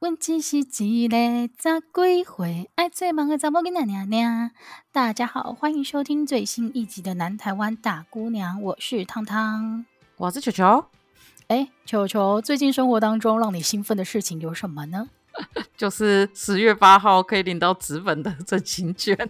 [0.00, 4.52] 阮只是一个十几岁爱做梦的查某囡仔娘娘。
[4.92, 9.84] 大家好，欢迎收听最新一集的《南台湾大姑娘》，我是汤汤，
[10.16, 10.84] 我是球球。
[11.48, 15.10] 哎，球球，最近生活当中让你兴奋的事情有什么呢？
[15.76, 19.28] 就是十月八号可以领到纸本的振兴券。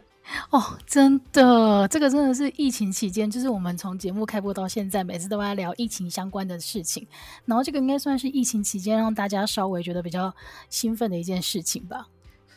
[0.50, 7.06] 哦，真的，这个真的是疫情期间，就是我们从节目开播到现在，每次都在聊疫情相关的事情。
[7.44, 10.34] 然后这个应该算是疫情期间让大家稍微觉得比较
[10.68, 12.08] 兴奋的一件事情吧。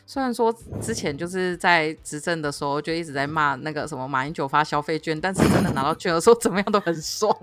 [0.04, 7.34] 虽然说之前就是在执政的时候就一直在骂那个什么马英九发消费券，但是真的拿到券的时候 怎么样都很爽。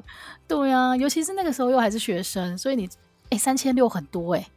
[0.47, 2.87] 对啊，尤其是那个时候又还是学生，所以你
[3.29, 4.47] 哎三千六很多哎。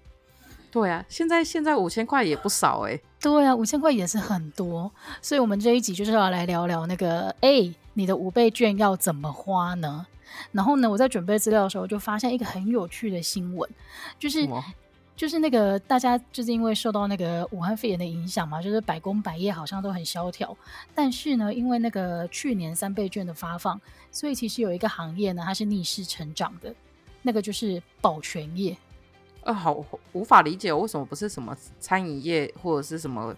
[0.71, 3.01] 对啊，现在现在五千块也不少哎。
[3.23, 4.91] 对啊，五千块也是很多，
[5.23, 10.05] 所以我们这一集就是要来聊聊那个，哎，你的五倍券要怎么花呢？
[10.51, 13.71] 然后呢，我在准备资料的时候就发现一个很有趣的新闻，
[14.19, 14.49] 就是
[15.15, 20.57] 就是那个大家就是因为受到那个武汉肺炎的影响嘛，就是百工百业好像都很萧条，
[20.93, 26.75] 但是呢，因为那个去年三倍券的发放，所以其实有一个行业呢，它是逆势成长的，
[27.23, 28.77] 那个就是保全业。
[29.45, 33.35] 啊，好无法理解，为什么不是什么餐饮业或者是什么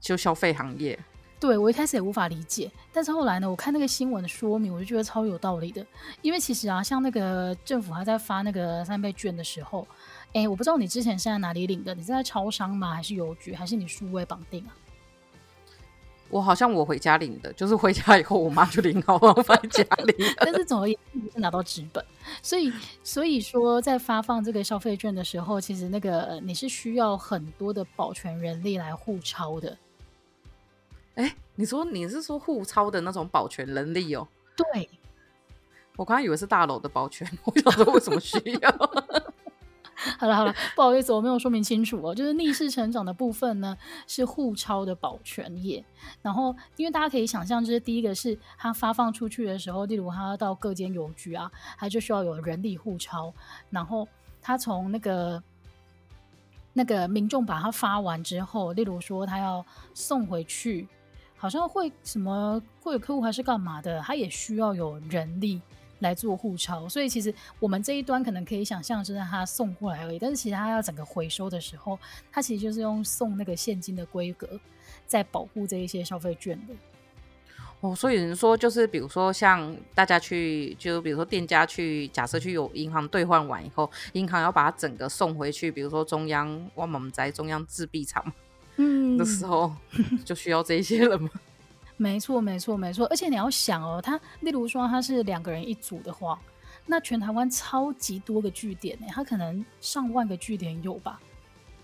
[0.00, 0.98] 就消费行业？
[1.40, 5.84] 对，我一开始也无法理解，但是后来呢，我看那个新闻的说明，我就觉得超有道理的。
[6.22, 9.86] 因为其实啊，像那个政府还在发那个三倍券的时候，
[10.32, 12.94] 哎，我不知道你之前是在哪里领的，你是在超商吗？
[12.94, 13.54] 还是邮局？
[13.54, 14.72] 还是你数位绑定啊？
[16.34, 20.12] 我好像我回家领的，就是回家以后我妈就领好放在家里。
[20.38, 22.04] 但是总而言之是拿到纸本，
[22.42, 22.72] 所以
[23.04, 29.78] 所以说在发放这个消费券的时候，其实那个你是需要很多的保全人力来互抄的。
[31.14, 34.26] 哎，你说你是说互抄的那种保全人力哦？
[34.56, 34.90] 对，
[35.94, 38.70] 我刚刚以为是大楼的保全，我想说为什么需要？
[40.18, 42.14] 好了好了，不好意思，我没有说明清楚哦。
[42.14, 45.84] 就是逆势成长的部分呢，是互抄的保全业。
[46.20, 53.32] 然后，因为大家可以想象，就是第一个是它发放出去的时候，例如它要到各间邮局啊，它就需要有人力互抄。
[53.70, 54.06] 然后，
[54.42, 55.42] 它从那个
[56.72, 60.86] 那个民众把它发完之后，例如说他要送回去，
[61.36, 65.62] 好像会什么会有客户还是干嘛的，它也需要有人力。
[66.04, 70.18] 来做互抄，所以其实我们这一端可能可以想象，是让他送过来而已。
[70.18, 71.98] 但是其实他要整个回收的时候，
[72.30, 74.48] 他其实就是用送那个现金的规格，
[75.06, 76.74] 在保护这一些消费券的。
[77.80, 88.24] 哦，所以人说就是，比如说像大家去，就比如说店家去，假设去有银行兑换完以后，银行要把它整个送回去，比如说中央，我们在中央制币厂，
[88.76, 89.70] 嗯，的时候
[90.24, 91.28] 就需要这些了吗？
[91.96, 93.06] 没错，没错，没错。
[93.06, 96.40] 而且你要想哦，他例如说他是两个人一组的话，
[96.86, 101.20] 那全台湾超级多个据点呢，他可能上万个据点有吧。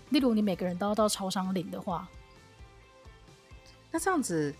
[0.09, 2.07] 例如你每个人都要到超商领的话，
[3.89, 4.53] 那这样子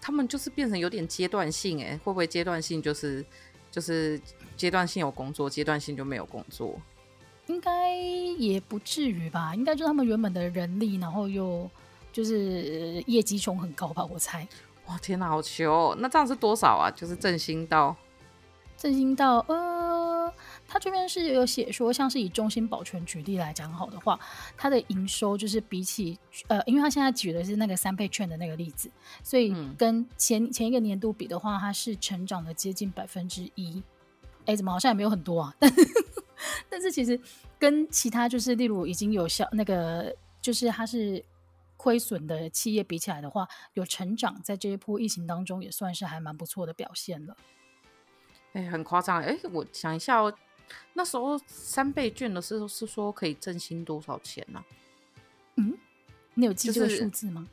[0.00, 3.24] 他们就是变成有点阶段性哎，会不会阶段性就是
[3.70, 4.18] 就是
[4.56, 6.80] 阶段性有工作，阶段性就没有工作？
[7.46, 11.70] 应该也不至于吧，应该就是他们原本的人力，然后又
[12.12, 14.48] 就是业绩穷很高吧，我猜。
[14.88, 15.96] 哇天哪，好球哦！
[16.00, 16.90] 那这样是多少啊？
[16.90, 17.94] 就是振兴到，
[18.74, 20.32] 振兴到，呃，
[20.66, 24.18] 他这边是有写说，像是以中心保全举例来讲好的话，
[24.56, 28.90] 它的营收就是比起，呃，因为他现在举的是那个三倍券的那个例子，
[29.22, 33.82] 所以跟前、嗯、前一个年度比的话，它是成长了接近百分之一。
[34.46, 35.54] 哎，怎么好像也没有很多啊？
[35.60, 35.86] 但是
[36.70, 37.20] 但是其实
[37.58, 41.22] 跟其他就是例如已经有效那个，就是它是。
[41.78, 47.36] 亏损的企业比起来的话，有成长，在这一波疫情当中也算是还蛮不错的表现了。
[48.52, 49.38] 哎、欸，很夸张哎！
[49.52, 50.34] 我想一下哦，
[50.94, 54.66] 那时候三倍券的时候是说可以振兴多少钱呢、啊？
[55.56, 55.78] 嗯，
[56.34, 57.46] 你有记这个数字吗？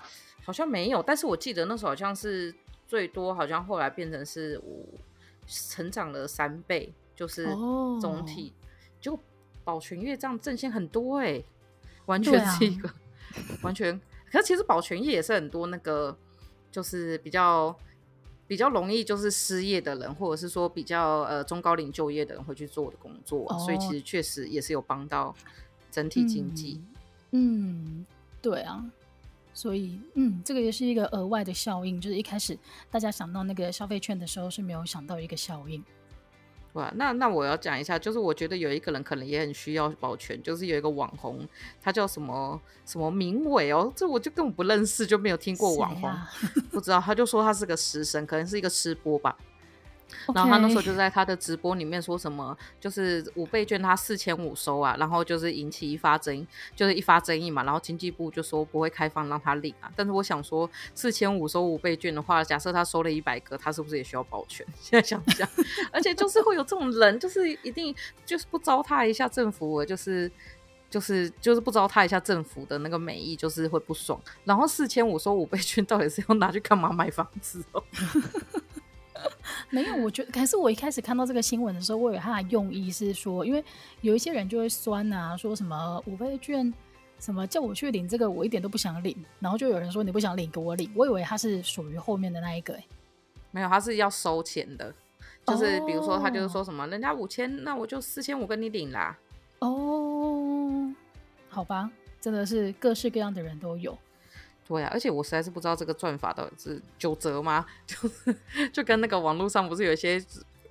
[0.44, 2.54] 好像没有，但是我记得那时候好像是
[2.88, 4.90] 最多，好像后来变成是五
[5.48, 7.46] 成长了三倍，就是
[8.02, 8.66] 总体、哦、
[9.00, 9.20] 就
[9.64, 11.44] 保全月这样振兴很多哎，
[12.08, 12.96] 完全是一个、啊、
[13.62, 14.02] 完全。
[14.36, 16.18] 可是其实保全业也是很多那个，
[16.70, 17.74] 就是比较
[18.48, 25.34] 比较容易就是失业的人，或者是说比较呃中高龄就业的人会去做的工作，哦、所以其实确实也是有帮到
[25.90, 26.82] 整体经济。
[27.32, 28.06] 嗯，嗯，
[28.42, 28.84] 对啊，
[29.54, 32.60] 所以嗯，这个也是一个额外的效应，就是一开始
[32.92, 35.82] 大家想到那个消费券的时候是没有想到一个效应。
[36.76, 41.48] 哇，那那我要讲一下，就是我觉得有一个人可能也很需要保全，就是有一个网红，
[41.82, 46.30] 他叫什么什么明伟哦，这我就根本不认识，就没有听过网红， 啊、
[46.72, 49.38] 不知道，他就说他是个食神，可能是一个吃播吧。
[50.34, 57.64] 然后他那时候就在他的直播里面说什么，就是五倍券他四千五收啊，然后就是引起一发争议，就是一发争议嘛。
[57.64, 59.92] 然后经济部就说不会开放让他领啊。
[59.96, 64.66] 但是我想说，四千五收五倍券的话，假设他收了一百个，他是不是也需要保全？
[64.80, 65.48] 现在想想，
[65.92, 67.94] 而且就是会有这种人，就是一定
[68.26, 70.32] 就是不糟蹋一下政府，就是
[70.90, 74.20] 就是就是不糟蹋一下政府的那个美意，就是会不爽。
[74.44, 76.92] 然后四千五收五倍券，到底是要拿去干嘛？
[76.92, 77.84] 买房子哦？
[79.70, 83.64] 没有，我觉得，可是我一开始看到这个新闻的时候，我以为他的用意是说，因为
[84.02, 86.74] 有一些人就会酸啊，说什么五倍券，
[87.20, 90.92] 什么叫我去领这个，我一点都不想领，然后就有人说你不想领，给我领。
[90.96, 92.86] 我以为他是属于后面的那一个，欸，
[93.52, 94.94] 没有，他是要收钱的，
[95.48, 99.18] 就是比如说他就是说什么，哦，人家五千，那我就四千五跟你领啦。
[99.60, 100.94] 哦，
[101.50, 101.90] 好吧，
[102.20, 103.98] 真的是各式各样的人都有。
[104.68, 107.66] 对呀、啊，而且我实在是不知道这个赚法到底是九折吗？
[107.86, 108.36] 就是
[108.74, 110.20] 就跟那个网络上不是有一些，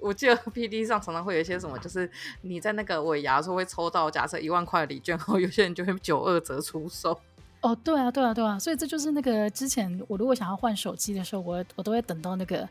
[0.00, 2.10] 我记得 PD 上常常会有一些什么，就是
[2.42, 7.18] 你在那个尾牙时候会抽到假设一万块的礼券，然后有些人就会九二折出售。
[7.60, 12.68] 哦，对啊，对啊，对啊，所以这就是那个之前我如果想要换手机的时候，我我都会等到那个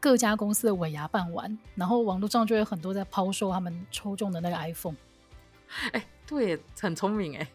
[0.00, 4.96] 各家公司的尾牙办完，然后网络上就有很多在抛售他们抽中的那个 iPhone。
[5.92, 7.48] 哎，对，很聪明哎。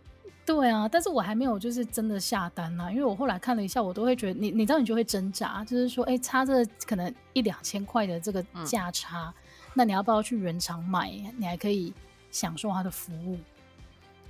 [0.47, 9.33] 对啊，但是我还没有就是真的下单呢、啊，因为我后来看了一下，我都会觉得你你知道你就会挣扎，就是说，哎，差这可能一两千块的这个价差，嗯、
[9.73, 11.11] 那你要不要去原厂买？
[11.37, 11.93] 你还可以
[12.31, 13.37] 享受它的服务，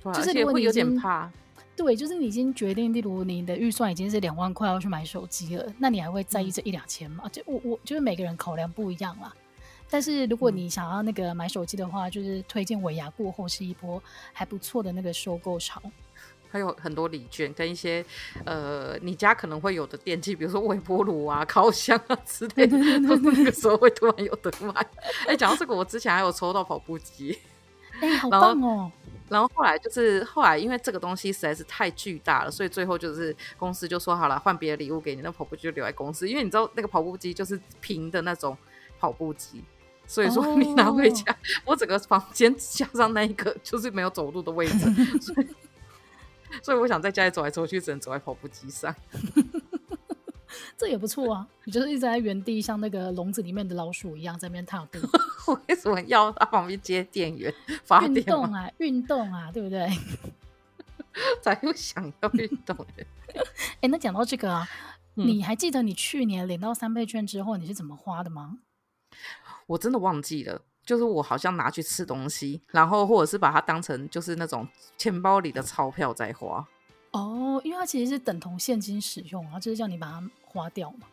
[0.02, 1.30] 对就是如果你会有点怕。
[1.76, 7.28] 对，就是你已经决定，例如你的预算已经是两万块要去买手机了，那你还会在意这一两千吗？
[7.30, 9.32] 就我我就是每个人考量不一样啦。
[9.88, 15.80] 但是如果你想要那个买手机的话，就是推荐尾牙过后是一波还不错的那个收购潮。
[16.50, 18.04] 还有很多礼券跟一些
[18.44, 24.72] 呃，你家可能会有的电器，比如说微波炉啊、烤箱啊之类的，那个时候会突然有得买。
[25.26, 27.38] 哎、欸，讲到这个，我之前还有抽到跑步机，
[28.00, 28.90] 哎、欸，好棒哦！
[29.28, 36.26] 然后后来就是后来，因为这个东西实在是太巨大了，所以最后就是公司就说好了，换别的礼物给你，那跑步机就留在公司。
[36.26, 38.56] 因为你知道那个跑步机就是平的那种
[38.98, 39.62] 跑步机，
[40.06, 41.36] 所以说你拿回家，哦、
[41.66, 44.78] 我整个房间加上那一个就是没有走路的位置，
[45.20, 45.46] 所以。
[46.62, 48.94] 所以我想在家里走来走去，只能走在跑步机上。
[50.76, 51.46] 这也不错啊！
[51.64, 54.98] 你就是一直在原地，像那个笼子里面的老鼠一样，在那边踏步。
[55.46, 57.52] 我为什么要他旁边接电源
[57.84, 58.14] 发电？
[58.14, 59.88] 运动啊，运动啊，对不对？
[61.42, 62.76] 才又想要运动。
[63.34, 64.68] 哎、欸，那讲到这个啊，
[65.16, 68.58] 嗯、你还记得你去年领到三倍券之后，你是怎么花的吗？
[69.66, 70.62] 我真的忘记了。
[70.88, 76.66] 就是我好像拿去吃东西，然后或者是把它当成就是那种钱包里的钞票在花。
[77.10, 81.06] 哦，因为它其实是等同现金使用，然后就是叫你把它花掉嘛。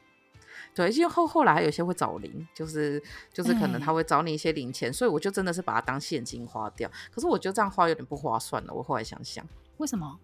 [0.73, 6.89] 对，因为后后来还有些会找零，就是就是可能他会找你一些零钱，欸、所以我就真的是把它当现金花掉。
[7.13, 8.73] 可是我觉得这样花有点不划算了。
[8.73, 9.45] 我后来想想，
[9.75, 10.17] 为什么？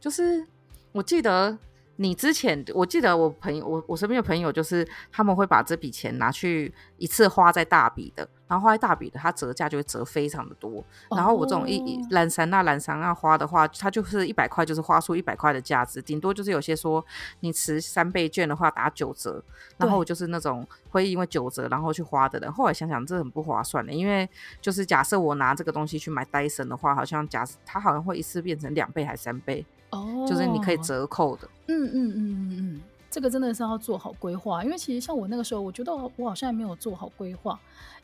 [0.00, 0.44] 就是
[0.90, 1.56] 我记得。
[1.98, 10.84] 你之前我记得我朋友我我身边的朋友就是他们会把这笔钱拿去一次花在大笔的，然后花一大笔的，它折价就会折非常的多。
[11.10, 17.04] 然后我这种一懒散那懒散那花的话，它就是一百块就是花出一百块的价值，顶多就是有些说
[17.40, 19.42] 你持三倍券的话打九折，
[19.76, 22.52] 然后我就是那种会因为九折然后去花的人。
[22.52, 24.28] 后来想想这很不划算的，因为
[24.60, 29.64] 就是假设我拿这个东西去买戴森的话，好像假设它好像会一次变成两倍还三倍。
[29.90, 31.48] 哦，就是你可以折扣的。
[31.68, 32.80] 嗯嗯嗯嗯嗯，
[33.16, 37.58] 这个真的是要做好规划，因为其实像我那个时候，我觉得我好像还没有做好规划，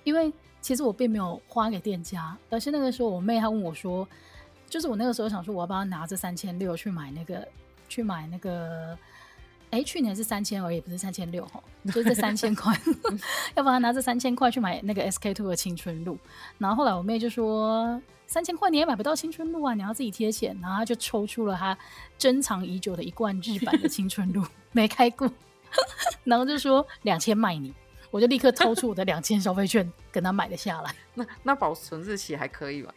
[0.05, 4.09] 因为其实我并没有花给店家，而是那个时候我妹她问我说，
[4.71, 7.47] 就是我那个时候想说我要帮她拿这三千六去买那个
[7.91, 8.97] 去买那个。
[9.71, 12.79] 哎，去年是三千而已，不是三千六哈，就是这三千块，
[13.57, 16.19] 要不然拿这三千块去买那个 SK two 的青春露。
[16.59, 20.55] 然后后来我妹就说，三千块你也买不到青春露啊，你要自己贴钱。
[20.61, 21.77] 然后她就抽出了她
[22.19, 25.31] 珍藏已久的一罐日版的青春露， 没开过，
[26.25, 27.73] 然后就说两千卖你，
[28.11, 30.95] 我就立刻掏出我的两千消费券跟他买了下来。
[31.15, 32.95] 那那保存日期还可以吧？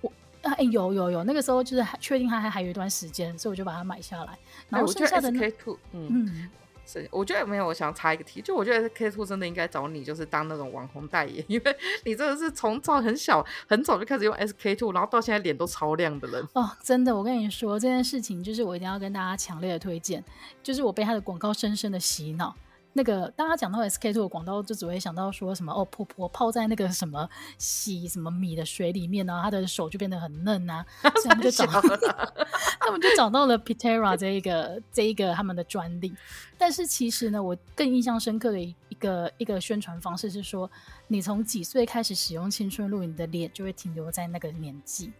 [0.00, 4.38] 我哎、欸，有有有，那个时候就是确定它还还有一段时间，所以我就把它买下来。
[4.68, 6.50] 然后剩下的 two，嗯，嗯
[6.90, 16.48] 是，我觉得没有，我想插一个题，就我觉得 SK two 真的应该找你，就是当那种网红代言， 因为你真的是从早很小很早就开始用 SK two，然后到现在脸都超亮的人。
[16.54, 20.24] 哦，真的，我跟你说这件事情，就是我一定要跟大家强烈的推荐，
[20.62, 22.56] 就是我被他的广告深深的洗脑。
[22.94, 32.34] 那个大家讲到 SK two 的广告，就只会想到说什么哦，婆婆泡在那个什么洗什么米的水里面，然后她的手就变得很嫩啊，所以他们就 找到了，
[32.80, 36.12] 他们就找到了 Pitera 这一个这一个他们的专利。
[36.56, 40.68] 但是其实呢，我更印象深刻的一个一个宣传方式是说，
[41.06, 45.12] 你从几岁开始使用青春露，你的脸就会停留在那个年纪。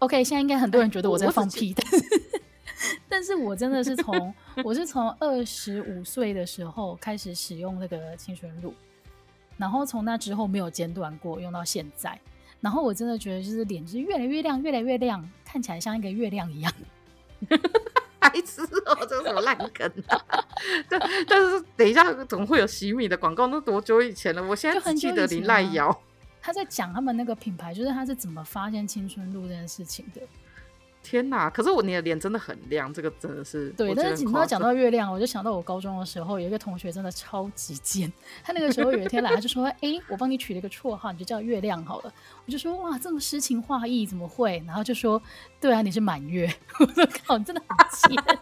[0.00, 2.23] OK，现在应该很多人觉得我在放屁，但是，
[3.14, 8.74] 但是我真的是从我是从二十五岁的时候开始使用那个青春露，
[9.56, 12.18] 然后从那之后没有间断过，用到现在。
[12.60, 16.72] 然后我真的觉得就是脸就是越来越亮，越来越亮，看起来像一个月亮一样。
[18.18, 20.20] 白痴哦，这是什么烂梗啊？
[20.88, 24.42] 但但是等一下怎么会有洗米的广告，那多久以前了？
[24.42, 25.96] 我现在很记得林赖瑶。
[26.42, 30.20] 他在讲他们那个品牌，就是他是怎么发现青春露这件事情的。
[31.04, 31.50] 天哪！
[31.50, 33.94] 可是我你的脸真的很亮，这个真的是对。
[33.94, 38.10] 但是你要讲到月亮，我就想到我高中的时候有一个同学真的超级贱。
[38.42, 42.12] 他那个时候有一天来，他就说：“哎、欸，我帮你取了一个绰号，你就叫月亮好了。”
[42.46, 45.20] 我就说：“哇，这么诗情画意，怎么会？”然后就说
[45.60, 46.52] ：“对啊，你是满月。
[46.80, 47.76] ”我说：“靠，你真的很
[48.10, 48.24] 贱。”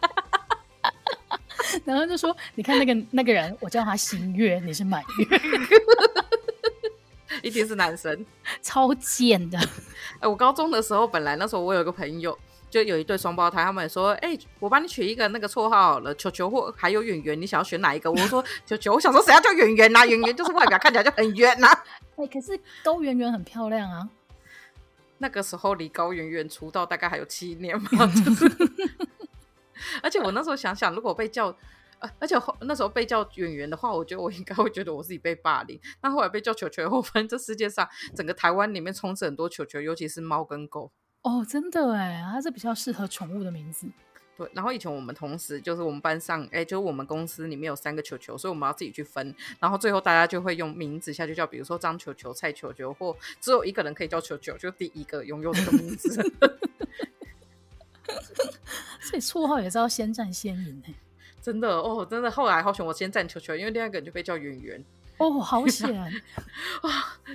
[1.85, 5.27] 然后就说：“你看那个那个人，我叫他新月，你是满月。
[7.43, 8.25] ”一定是男生，
[8.61, 9.59] 超贱的。
[10.21, 12.39] 哎，我高中的时候，本来那时候我有个朋友，
[12.73, 20.05] 就有一对双胞胎，他们说：“哎、欸，我帮你取一个那个绰号了，球球或还有圆圆，你想要选哪一个？”我说：“球球。”我想说谁要叫圆圆呐？
[20.09, 21.85] 圆圆就是外表看起来就很圆呐、啊。
[22.17, 24.09] 哎、欸，可是高圆圆很漂亮啊。
[25.19, 28.51] 那个时候离高圆圆出道大概还有七年嘛，就是。
[30.03, 31.55] 而且我那时候想想，如果被叫。
[32.19, 35.81] 而且后那时候被叫圆圆的话，我觉得我应该会觉得我自己被霸凌。
[36.01, 40.91] 那后来被叫球球后，发现这世界上整个台湾里面充斥很多球球，尤其是猫跟狗。
[41.23, 43.87] 哦，真的哎，它是比较适合宠物的名字。
[44.37, 49.35] 对，然后以前我们同时就是我们班上，哎，就是我们公司里面有三个球球，所以我们要自己去分。
[49.61, 56.09] 然后最后大家就会用名字下去叫，比如说张球球、蔡球球，或只有一个人可以叫球球，就第一个拥有这个名字。
[59.01, 60.95] 所以绰号也是要先占先赢哎。
[61.41, 64.83] 真的哦，真的，后来好险，我先占球球，因为另外一个人就被叫圆圆。
[65.19, 65.89] 哦，好险
[66.83, 66.91] 哇！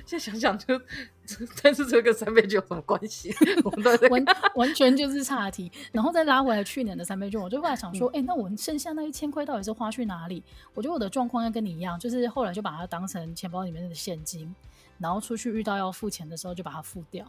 [0.05, 0.79] 现在想想就，
[1.63, 3.33] 但是这个跟三倍券有什么关系？
[4.09, 5.71] 完完全就是岔题。
[5.91, 10.43] 然后再拉回来去年的三倍券，我就后来想说，哎、嗯欸，那我剩下那一千块到底是花去哪里？
[10.73, 14.53] 我觉得我的状况要跟你一样，就是后来就把它当成钱包里面的现金，
[14.97, 17.25] 然后出去遇到要付钱的时候就把它付掉。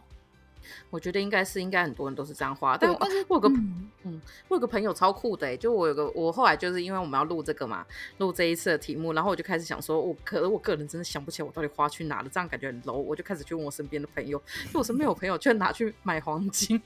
[0.89, 2.77] 我觉得应该是，应该很多人都是这样花。
[2.77, 7.85] 但我有个嗯，嗯，我有个朋友超酷的，就我有个，我后来就是因为我们要录这个嘛，
[8.17, 12.93] 录这一次的题目，然后我就开始想说，我可我个人真的想不起来我到底花去哪了，这样感觉很 low。
[12.93, 16.81] 我就开始去问我身边的朋友，因为我身边有朋友居然拿去买黄金，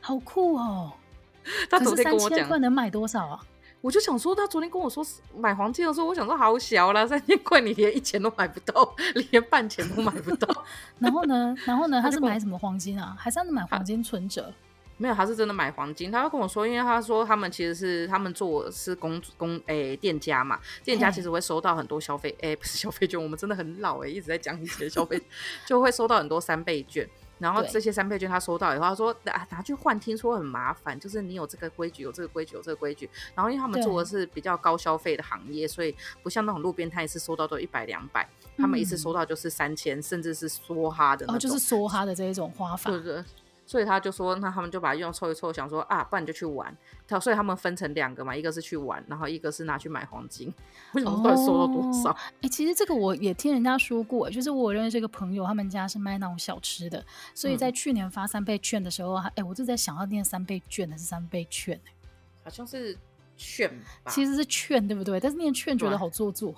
[0.00, 0.92] 好酷哦！
[1.70, 3.40] 他昨天跟我讲，能买多少啊？
[3.80, 5.04] 我就想说，他昨天跟我说
[5.36, 8.94] 买黄金的时候，我想说好小啦，三千块你连一钱都买不到，
[9.30, 10.64] 连半钱都买不到。
[10.98, 13.16] 然后呢，然后呢，他是买什么黄金啊？
[13.18, 14.52] 还是他是买黄金存折？
[15.00, 16.10] 没有，他是真的买黄金。
[16.10, 25.22] 他会跟我说，因为他说他们其实是他们做是公公诶、欸、店家嘛，店家其实会收到很多消费诶、欸，不是消费券，我们真的很老诶、欸，一直在讲以前的消费，
[25.64, 27.08] 就会收到很多三倍券。
[27.38, 33.08] 然后这些三倍券他收到以后，他说啊拿去换，听说很麻烦，就是你有这个规矩，有这个规矩，有这个规矩。
[33.34, 42.90] 然后因为他们做的是比较高消费的行业，所以不像那种路边摊一次收到都一百两百，他们一次收到就是三千，甚至是梭哈的那种，哦，就是梭哈的这一种花法。
[42.90, 43.24] 对对。
[43.68, 46.74] 所以他就说，那他们就把用凑一凑，想说啊，不然你就去玩。
[47.06, 50.50] 他所以他们分成两个嘛，一个是去玩，然后一个是拿去买黄金。
[50.94, 52.08] 为什么到底收到多少？
[52.08, 61.78] 哎、哦欸，其实这个我也听人家说过，就是我认识一个朋友，他们家是卖那种小吃的，所以在去年发三倍券的时候，哎、嗯欸，我就在想要念三倍券还是三倍券？
[62.42, 62.96] 好像是
[63.36, 63.70] 券
[64.02, 65.20] 吧，其实是券，对不对？
[65.20, 66.54] 但是念券觉得好做作。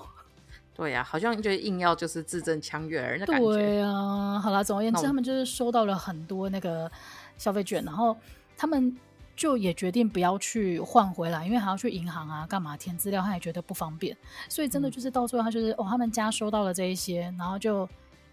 [0.75, 3.47] 对呀、啊，好像就硬要就是字正腔圆的感觉。
[3.53, 6.91] 对呀、啊，好了，总而言之，他们就是收到了很多那个
[7.37, 8.17] 消费券，然后
[8.57, 8.97] 他们
[9.37, 14.17] 就也决定不要去换回来，因为还要去银行啊，干嘛填资料，他也觉得不方便。
[14.49, 17.87] 所以真的就是到最后，他就是、嗯、哦，他们家收到了这一些，然后就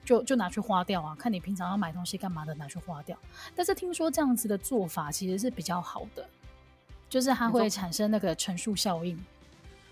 [0.05, 3.17] 就就拿去花掉啊，看你平常要买东西干嘛的，拿去花掉。
[3.55, 6.25] 但是听说这样子的做法其实是比较好的，
[7.09, 9.17] 就是它会产生那个乘数效应。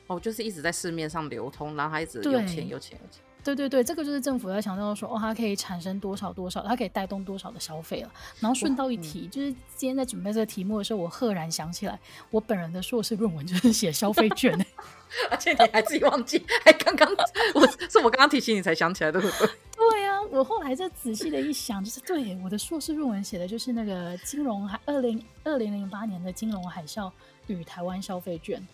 [0.07, 3.21] 哦，就是一直在市面上流通，然后他一直有钱有钱有钱。
[3.43, 8.11] 对对对，这个就是政府要强调说，哦，它可以产生多少多少，它可以带动多少的消费了。
[8.39, 11.99] 然后顺道一提，就是今天在准备这个题目的时候，我赫然想起来，
[12.31, 14.51] 我本人的硕士论文就是写消费券，
[15.29, 17.07] 而且你还自己忘记，还刚刚
[17.53, 19.47] 我是我刚刚提醒你才想起来的，对不对？
[19.77, 27.11] 对呀、啊，我后来再仔细的一想，就是对我的硕士论文写的就是那个金融海二零二零零八年的金融海啸
[27.45, 28.67] 与台湾消费券。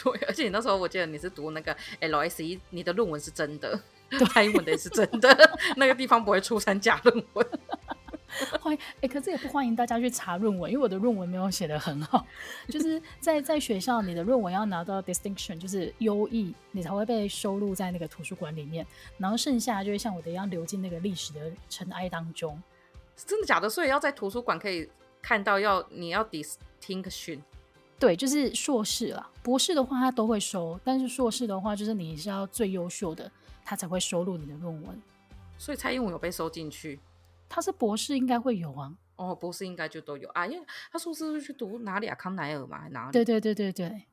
[0.02, 3.78] 对，而且你那时候我记得你是读那个 LSE，你的论文是真的，
[4.10, 7.46] 对，英文的也是真的，那个地方不会出三假论文。
[8.60, 12.24] 欢迎哎，可是也不欢迎大家去查论文，因为我的论文没有写得很好。
[12.68, 18.86] 就是在在学校，你的论文要拿到 distinction，就是优异，你才会被收录在那个图书馆里面。
[19.18, 22.62] 然后剩下就会像我的一样流进那个历史的尘埃当中。
[23.16, 23.68] 真的假的？
[23.68, 24.88] 所以要在图书馆可以
[25.20, 27.40] 看到要，要你要 distinction。
[28.00, 29.30] 对，就是硕士啦。
[29.42, 33.30] 博士的话他都会收，但是硕士的话，就是你是要最优秀的，
[33.62, 35.02] 他才会收录你的论文。
[35.58, 36.98] 所以蔡英文有被收进去？
[37.46, 38.90] 他是博士，应该会有啊。
[39.16, 42.14] 哦，博士应该就都有啊，因为他硕士是去读哪里啊？
[42.14, 43.12] 康奈尔嘛，还哪里？
[43.12, 44.06] 对对对对对，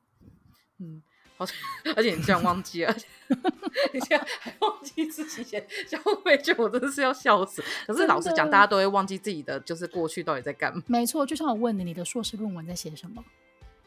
[0.80, 1.02] 嗯，
[1.38, 1.56] 好像，
[1.96, 2.94] 而且你这样忘记了，
[3.94, 7.64] 你现在还忘记自己写消费卷，我真的是要笑死。
[7.86, 10.82] 可是老实讲，大家都会忘记自己的就是过去到底在干嘛。
[10.86, 13.24] 没错，就像我问你，你的硕士论文在写什么？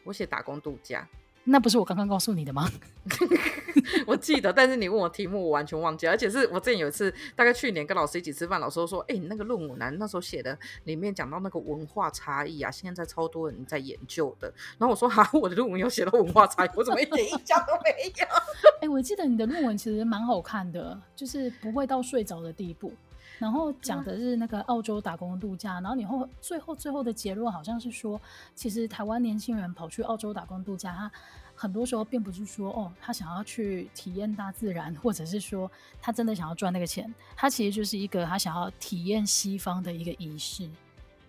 [0.04, 1.08] 我写打工度假。
[1.44, 2.70] 那不是我刚刚告诉你的吗？
[4.06, 6.12] 我记得，但是你问我题目，我完全忘记了。
[6.12, 14.46] 而且是我之前有一次，大概去年跟老师一起吃饭，老师说：“哎、欸，你那个论文啊，那时候写的里面讲到那个文化差异啊，现在超多人在研究的。”
[14.78, 17.90] 然后我说：“哈，我的论文有写到文化差异，我怎么一点印象都没
[18.20, 18.26] 有？”
[18.78, 22.92] 哎、欸，我记得你的论文其实蛮好看的，就是不会到睡着的地步。
[23.38, 28.20] 然后讲的是那个澳洲打工度假，然后你后最后最后的结论好像是说，
[28.54, 31.10] 其实台湾年轻人跑去澳洲打工度假，他
[31.54, 35.70] 很多时候并不是说哦，他想要去体验大自然，或者是说
[36.00, 40.68] 他真的想要赚那个钱，他其实就是一个他想要体验西方的一个仪式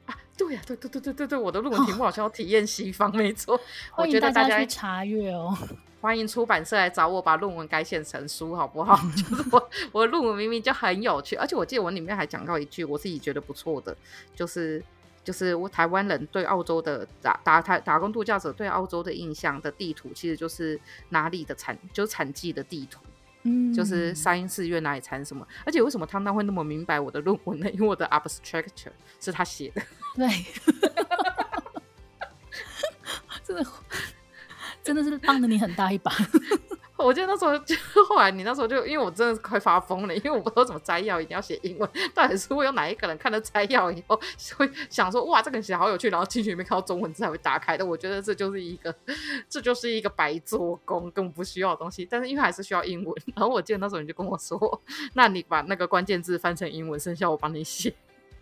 [0.06, 0.16] 啊。
[0.38, 3.60] 对呀、啊，对对对对对对，我的论文题目好像要体验西方，哦、没错。
[3.92, 5.56] 欢迎大家去查阅哦。
[6.04, 9.00] 欢迎出版社来找我，把论文改写成书，好不好？
[9.16, 13.96] 就是我我的论文明明就很有趣，而且我记得我里面还讲到一句我自己觉得不错的，
[14.36, 14.84] 就是
[15.24, 23.00] 就是我台湾人对澳洲的打打台打工度假者对澳洲的印象的地图，其实就是哪里的产就是产季的地图，
[23.44, 25.48] 嗯，就是三英四月哪里产什么。
[25.66, 27.72] 而且为什么汤汤会那么明白我的论文呢？
[27.72, 28.68] 因为我的 abstract
[29.22, 29.82] 是他写的，
[30.18, 30.28] 对，
[33.42, 33.66] 真的。
[34.84, 36.12] 真的是帮了你很大一把。
[36.96, 37.76] 我记得那时候就
[38.08, 41.90] 后来你那时候就因为我真的是快发疯了，因为我不知道怎么摘要，一定要写英文。
[42.14, 44.18] 到底是会有哪一个人看了摘要以后
[44.56, 47.86] 会想说哇，这个写好有趣，然后进去里面看到中文字才会打开的？
[47.86, 48.94] 我觉得这就是一个
[49.50, 52.08] 这就是一个白做工，根本不需要的东西。
[52.10, 54.82] 但是因为还是需要英文，然后我记得那时候你就跟我说，
[55.14, 57.94] 那你把那个关键字翻成英文，剩下我帮你写。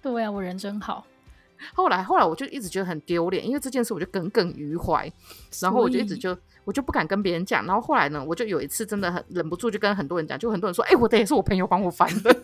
[0.04, 1.06] 对呀、啊，我人真好。
[1.74, 5.12] 后来，后来我就一直觉得很丢脸，因为这件事我就耿耿于怀，
[5.62, 7.66] 然后我就一直就我就不敢跟别人讲。
[7.66, 12.36] 然后后来呢，我就有一次真的很忍不住，就跟很多人讲，就很多人说：“哎、欸，我的也是我朋友帮我翻的。”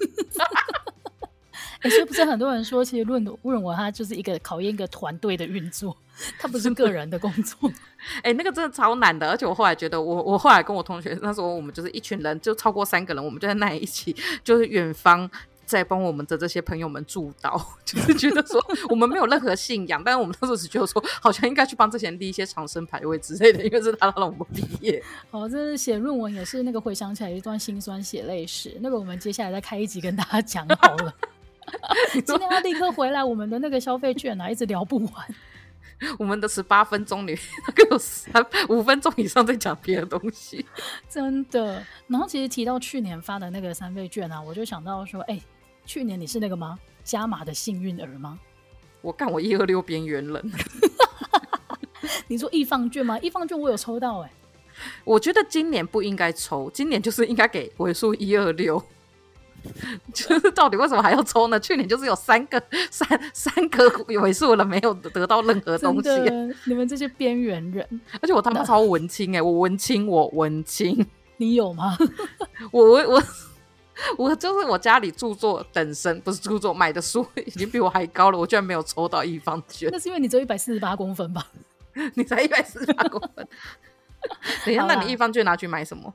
[1.82, 5.96] 哎，所以不是很多人说，其实论论文它就是一个考验一个团队的运作，
[6.40, 7.70] 它不是个人的工作。
[8.24, 15.30] 哎、欸，那个真的超难的，而且我后来觉得我，我我后来跟我同学那时候，我们就是一群人，就超过三个人，我们就在那里一起，就是远方。
[15.68, 25.04] 在帮我们的这些朋友们祝祷， 就是觉得说我们没有任何信仰，但是我们那时候只觉得说，好像应该去帮这些人立一些长生牌位之类的，因为是他让我们毕业。
[25.30, 31.14] 哦，这是写论文也是那个回想起来一段辛酸血泪史，那个我们接下来再开一集跟大家讲好了。
[32.26, 35.12] 今天要立刻回来，我们的那个消费券啊，一直聊不完。
[36.18, 38.32] 我们的十八分钟里那个有三
[38.70, 40.66] 五分钟以上在讲别的东西，
[41.10, 41.84] 真的。
[42.08, 45.44] 然后其实提到去年发的那个三倍券啊，我就想到说，哎、欸。
[45.88, 46.78] 去年你是那个吗？
[47.06, 48.38] 加码的幸运儿吗？
[49.02, 50.52] 我干，我一二六边缘人。
[52.28, 53.18] 你说易放券吗？
[53.20, 54.34] 易放券我有抽到哎、欸。
[55.06, 58.84] 我觉得今年不应该抽，今年就是应该给尾数一二六。
[60.14, 61.58] 就是到底为什么还要抽呢？
[61.58, 66.10] 去年就是有三个三三个尾数了，没有得到任何东西。
[66.66, 71.06] 你们这些边缘人，而且我他妈超文青哎、欸，我文青，我文青。
[71.38, 71.98] 你有吗？
[72.72, 73.24] 我 我我。
[74.18, 79.90] 我就是我家里著作等身，不是著作买的书已经比我还高了，我居然没有抽到一方卷。
[79.92, 81.48] 那是因为你只有一百四十八公分吧？
[82.14, 83.48] 你才一百四十八公分。
[84.66, 86.14] 等一下，那你一方券拿去买什么？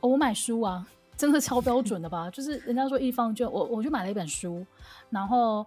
[0.00, 2.30] 哦，我买书啊，真的超标准的吧？
[2.34, 4.64] 就是人家说一方卷，我我就买了一本书，
[5.10, 5.66] 然后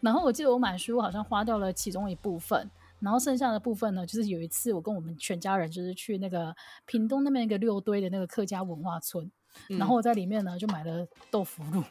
[0.00, 6.54] 然后我记得我买书好像花掉了其中一部分，然后剩下的部分呢，就是有一次我跟我们全家人就是去那个
[6.86, 9.30] 屏东那边一个六堆的那个客家文化村。
[9.68, 11.82] 然后我在里面呢，就买了豆腐乳。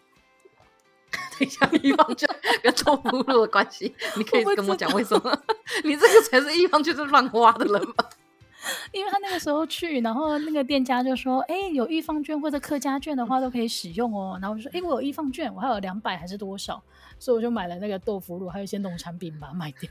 [1.39, 2.29] 等一下，易放券
[2.61, 5.41] 跟豆腐乳的关系，你可以跟我讲为什么？
[5.83, 8.09] 你这个才是易放券是乱花的人吧？
[8.91, 16.83] 因为他那个时候去，然后那个店家就说：“哎，有易放券或者客家券的话都可以使用哦。”然后我就说：“哎，我有易放券，我还有两百还是多少？”
[17.17, 19.89] 所以我就买了那个豆腐乳，还有一些农产品把它卖掉。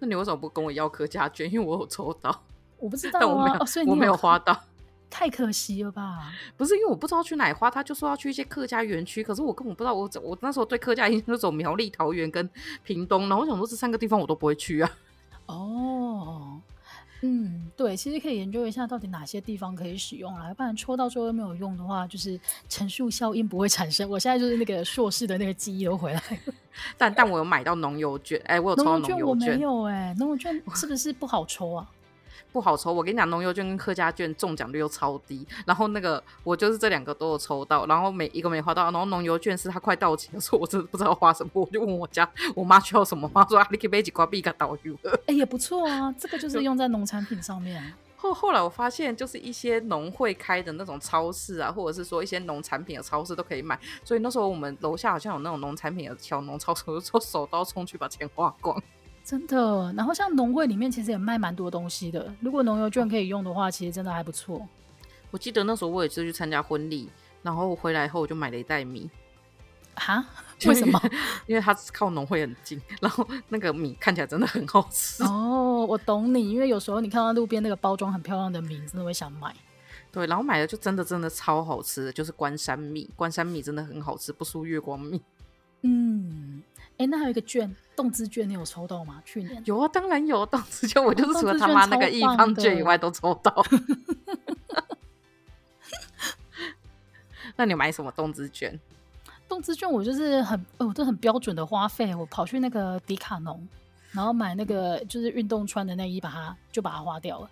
[0.00, 1.50] 那你为什么不跟我要客家券？
[1.50, 2.42] 因为我有抽到，
[2.78, 4.60] 我不知道、我没有，哦、所以你我没有花到。
[5.14, 6.32] 太可惜了吧？
[6.56, 12.48] 不是因为我不知道去哪里花，他就说要去一些客家园区，可是我根本不知道我，我我那时候对客家印象就走苗栗、桃园跟
[12.82, 14.90] 屏东，然后我想说这三个地方我都不会去啊。
[15.46, 16.60] 哦。
[17.24, 24.10] 嗯，对，其实可以研究一下到底哪些地方可以使用啦，不然抽到最后没有用的话，就是乘数效应不会产生。
[24.10, 26.54] 我现在就是那个硕士的那个记忆都回来了，
[26.98, 31.88] 但但我有买到农游券，哎，我有抽到农游券，我没有哎，农游券是不是不好抽啊？
[32.52, 35.46] 不好抽，我跟你讲，农油券跟客家券中奖率又超低。
[35.66, 38.84] 然后那个我就是这两个都有抽到，然后每一个没花到。
[38.84, 44.94] 然后农油券是它快到期的时候，我真的不知道花什么，我就问我家我妈需要什么，妈说啊，你可以买几块币给导游。
[45.26, 47.82] 哎，也不错啊，这个就是用在农产品上面。
[48.22, 53.76] 后后来我发现，就是一些农会开的那种超市啊，或者是说一些农产品的超市都可以买。
[54.04, 58.80] 所以那时候我们楼下好像有那种农产品的小农超市，我就手刀冲去把钱花光。
[59.24, 62.32] 真的，然后像农会里面其实也卖蛮多东西的。
[62.40, 64.66] 如果农游券可以用的话，其实真的还不错。
[65.30, 67.08] 我记得那时候我也是去参加婚礼，
[67.42, 69.08] 然后回来后我就买了一袋米。
[69.94, 70.24] 哈？
[70.66, 71.00] 为什么？
[71.46, 75.22] 因为它靠农会很近，然后那个米看起来真的很好吃。
[75.22, 79.54] 哦，我懂你，因为有时候你看到路边那个包装很漂亮的米，真的会想买。
[80.10, 83.10] 对，然后买的就真的真的超好吃的，就是关山米。
[83.16, 85.22] 关山米真的很好吃，不输月光米。
[85.82, 86.62] 嗯。
[87.02, 89.20] 哎，那还有一个券，动资券，你有抽到吗？
[89.24, 93.52] 去年有啊，当然有动资券，我就是除了他妈那个一方券以外都抽到。
[97.56, 98.78] 那你买什么动资券？
[99.48, 103.68] 动资券我就是很，哦，我都很标准的花费，我跑去那个迪卡侬，
[104.12, 107.50] 然后买那个就是运动穿的内衣，把它就把它花掉了。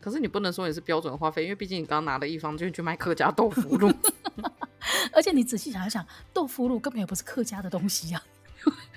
[0.00, 3.92] 可是你不能说你是标准花费，因为毕竟你刚刚拿了一方券去买客家豆腐乳，
[5.12, 8.35] 而且你仔细想一想，豆腐乳根本也不是客家的东西呀、啊。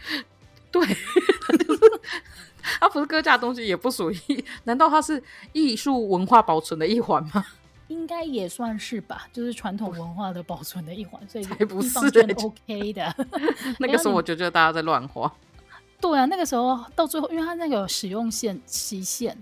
[0.72, 0.86] 对，
[2.80, 4.18] 它不是客家的东西，也不属于。
[4.66, 5.22] 难道它是
[5.54, 7.46] 艺术文化保存的一环吗？
[7.90, 11.20] 应该也算是吧，就是传统文化的保存的一环。
[11.28, 13.16] 所以才不是 OK 的。
[13.80, 15.32] 那个时候我就觉得大家在乱花。
[16.00, 19.36] 对啊，那个时候到最后，因为它那个使用限期限，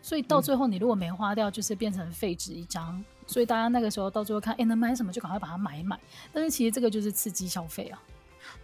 [0.00, 2.96] 所以到最后你如果没花掉，就是变成废纸一张。
[2.96, 6.00] 嗯、所以大家那个时候到最后看，哎，能买什么就赶快把它买一买。
[6.32, 8.02] 但是其实这个就是刺激消费啊。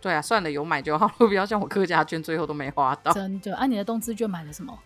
[0.01, 3.13] 对啊，算了，有买就好， 不要像我客家券最后都没花到。
[3.13, 4.79] 真的，按、啊、你的动资券买了什么？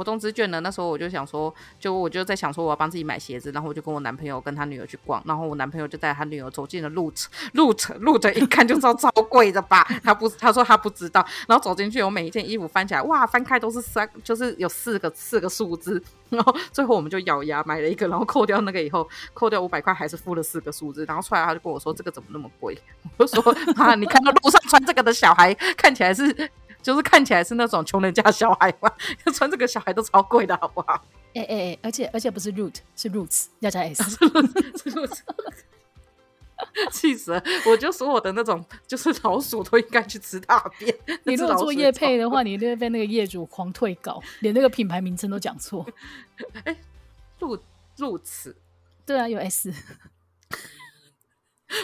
[0.00, 0.60] 活动资券呢？
[0.60, 9.86] 那时候我就想说，就我就在想说，我要帮自己买鞋子，然后我就跟我男朋友跟他女儿去逛，然后我男朋友就带他女儿走进了路车，路车，路车，一看就知道超贵的吧？
[10.02, 22.74] 他不，他说他不知道，然后走进去，我每一件衣服翻起来，哇，翻开都是三，就是有四个四个数字，然后最后我们就咬牙买了一个，然后扣掉那个以后，扣掉五百块，还是付了四个数字，然后出来他就跟我说，这个怎么那么贵？
[23.18, 23.42] 我说
[23.76, 26.50] 啊，你看到路上穿这个的小孩，看起来是。
[26.82, 28.90] 就是看起来是那种穷人家小孩嘛，
[29.34, 31.04] 穿这个小孩都超贵的，好不好？
[31.34, 34.16] 哎哎哎，而且而且不是 root，是 roots，要加 s。
[36.92, 37.42] 气死了！
[37.66, 40.94] 我就说我的那种就是老鼠都应该去吃大便。
[41.24, 45.86] 你如果做业配的话，你一定会被那个业主狂退稿，连那个品牌名称都讲错。
[46.52, 46.76] 哎、欸，
[47.38, 47.58] 入
[47.96, 48.54] 入此，
[49.06, 49.72] 对啊，有 s。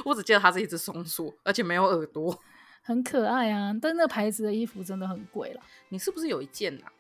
[0.05, 2.39] 我只记得它是一只松鼠，而且没有耳朵。
[2.87, 5.61] 很可爱啊，但那个牌子的衣服真的很贵了。
[5.89, 6.93] 你是不是有一件啊？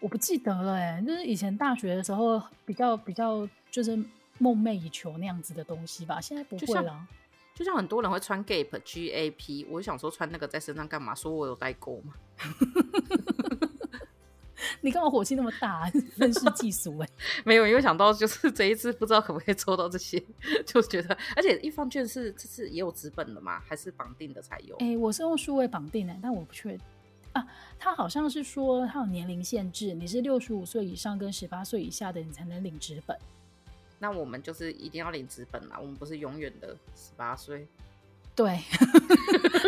[0.00, 3.94] 我不记得了哎、欸，就是以前大学的时候比较比较就是
[4.38, 7.06] 梦寐以求那样子的东西吧，现在不会了。
[7.54, 11.14] 就像很多人会穿 Gap G A P，我想说穿那个在身上干嘛？
[11.14, 12.14] 说我有代购吗？
[14.82, 15.88] 你干嘛火气那么大？
[16.18, 17.08] 愤世嫉俗哎！
[17.46, 20.22] 没有，因为想到就是这一次不知道可不可以抽到这些，
[20.66, 23.60] 就觉得，而且一方券是这次也有纸本的吗？
[23.66, 24.76] 还是绑定的才有？
[24.76, 26.80] 哎、欸，我是用数位绑定的，但我不确定
[27.32, 27.46] 啊。
[27.78, 33.16] 他好像是说他有年龄限制，你是六十五岁以上跟十八岁以下的，你才能领纸本。
[33.98, 37.66] 那我们就是一定要领纸本啦，我们不是永远的十八岁。
[38.34, 38.58] 对，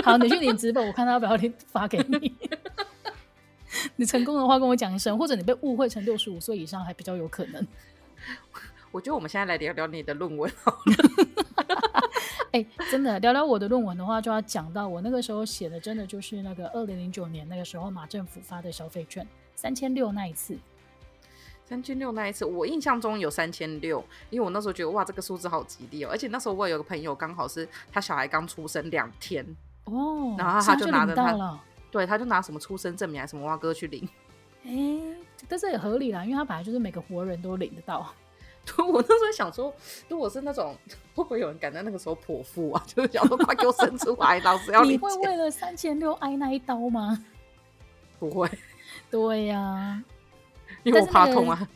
[0.02, 1.36] 好，你去领纸本，我看他要不要
[1.70, 2.34] 发给你。
[3.96, 7.66] 你成功的话跟我讲一声，或者你被误会成六十五岁以上还比较有可能。
[8.90, 10.94] 我觉得我们现在来聊聊你的论文好了。
[12.52, 20.56] 哎、欸，真的聊聊我的论文的话，就要讲到我那个时候写的，真的就是那个二零零九年那个时候马政府发的消费券三千六那一次。
[21.66, 29.44] 三千六那一次，我印象中有三千六，因为我那时候觉得哇，这个数字好吉利哦，而且那时候我有个朋友刚好是他小孩刚出生两天
[29.86, 31.58] 哦，然后他就拿着他。
[31.94, 34.08] 对，他就拿什么出生证明还是什么挖哥去领，
[34.66, 35.16] 哎、欸，
[35.48, 38.12] 但是也合理啦，因为他本来就是每个活人都领得到。
[38.66, 39.72] 对，我那时候想说，
[40.08, 40.76] 如果是那种
[41.14, 42.82] 会不会有人敢在那个时候剖腹啊？
[42.92, 44.94] 就是想说快给我生出来，老子要领。
[44.94, 47.24] 你会为了三千六挨那一刀吗？
[48.18, 48.50] 不会。
[49.08, 50.04] 对呀、啊，
[50.82, 51.68] 因为我怕痛啊。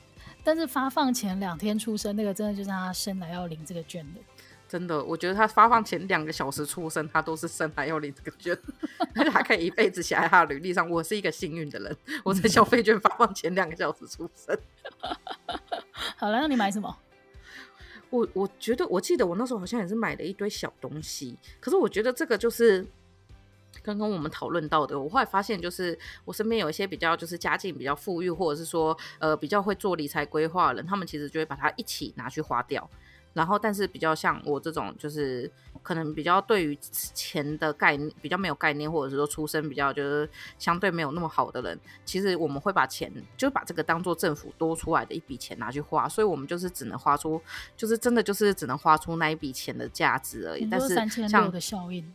[0.43, 4.21] 但是发放前两天出生那个，真的就是他生来要领这个券的。
[4.69, 8.57] 真的，我觉得他发放前两个小时出生，他都是生来要领这个券，
[9.17, 10.89] 而且还可以一辈子写在他的履历上。
[10.91, 14.59] 我是一个幸运的人， 我在消费券发放前两个小时出生。
[16.19, 16.95] 好了，那你买什么？
[18.11, 22.87] 我我觉得，我记得我那时候好像也是买了一堆小东西，可是我觉得这个就是
[23.83, 24.99] 刚刚我们讨论到的。
[24.99, 32.89] 我后来发现，就是我身边有一些比较就是家境比较富裕，或者是说呃比较会做理财规划的人，他们其实就会把它一起拿去花掉。
[33.39, 35.49] 然后，但是比较像我这种，就是
[35.81, 47.41] 可能比较对于钱的概念比较没有概念，或者是说出身比较就是相对没有那么好的人，其实我们会把钱就把这个当做政府多出来的一笔钱拿去花，所以我们就是只能花出，
[47.77, 50.67] 就是真的就是只能花出那一笔钱的价值而已。
[50.69, 52.13] 但是三千六的效应，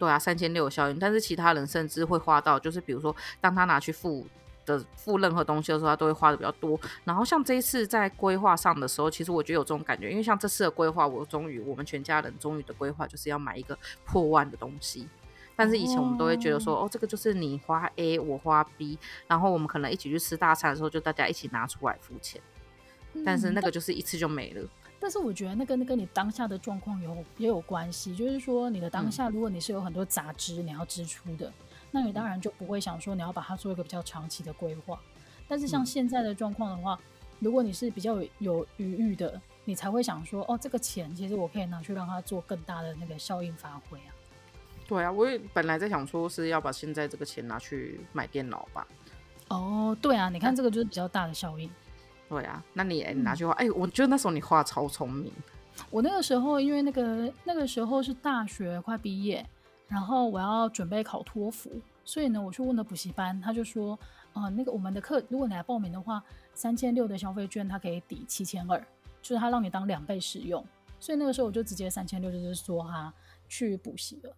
[0.00, 0.98] 对啊，三千六的效应。
[0.98, 4.26] 但是其他人甚至会花到，就是比如说当他拿去付。
[4.66, 6.78] 的付任何东西的时候，他都会花的比较多。
[7.04, 15.08] 然后像这一次在规划上的时候，其实我觉得有这种感觉，因为像这次的规划，我终于我们全家人终于的规划就是要买一个破万的东西。
[15.58, 22.38] 但是以前我们都会觉得说，哦，哦，这个就是你花 A，我花 B，然后我们可能一起去吃大餐的时候，就大家一起拿出来付钱。
[23.24, 24.60] 但是那个就是一次就没了。
[24.60, 31.50] 嗯，但，但是我觉得那跟那跟你当下的状况有也有关系，就是说你的当下，如果你是有很多杂支你要支出的。
[31.90, 35.00] 那你当然就不会想说你要把它做一个比较长期的规划，
[35.48, 44.12] 但是像现在的状况的话，嗯、如果你是比较有有余裕的，你才会想说，哦，这个钱其实我可以拿去让它做更大的那个效应发挥啊。
[44.86, 48.86] 对啊，我也本来在想说是要把现在这个钱拿去买电脑吧。
[49.48, 51.70] 哦，对啊，你看这个就是比较大的效应。
[52.28, 55.32] 对啊，那你你拿去花，哎、嗯欸，我觉得那时候你画超聪明。
[55.90, 59.44] 我那个时候因为那个那个时候是大学快毕业。
[59.88, 61.70] 然后我要准备考托福，
[62.04, 63.98] 所以呢，我去问了补习班，他就说，
[64.32, 66.22] 呃，那个我们的课，如果你来报名的话，
[66.54, 68.78] 三千六的消费券，它可以抵七千二，
[69.22, 70.64] 就是他让你当两倍使用。
[70.98, 73.12] 所以那个时候我就直接三千六，就是说哈，
[73.48, 74.34] 去补习了。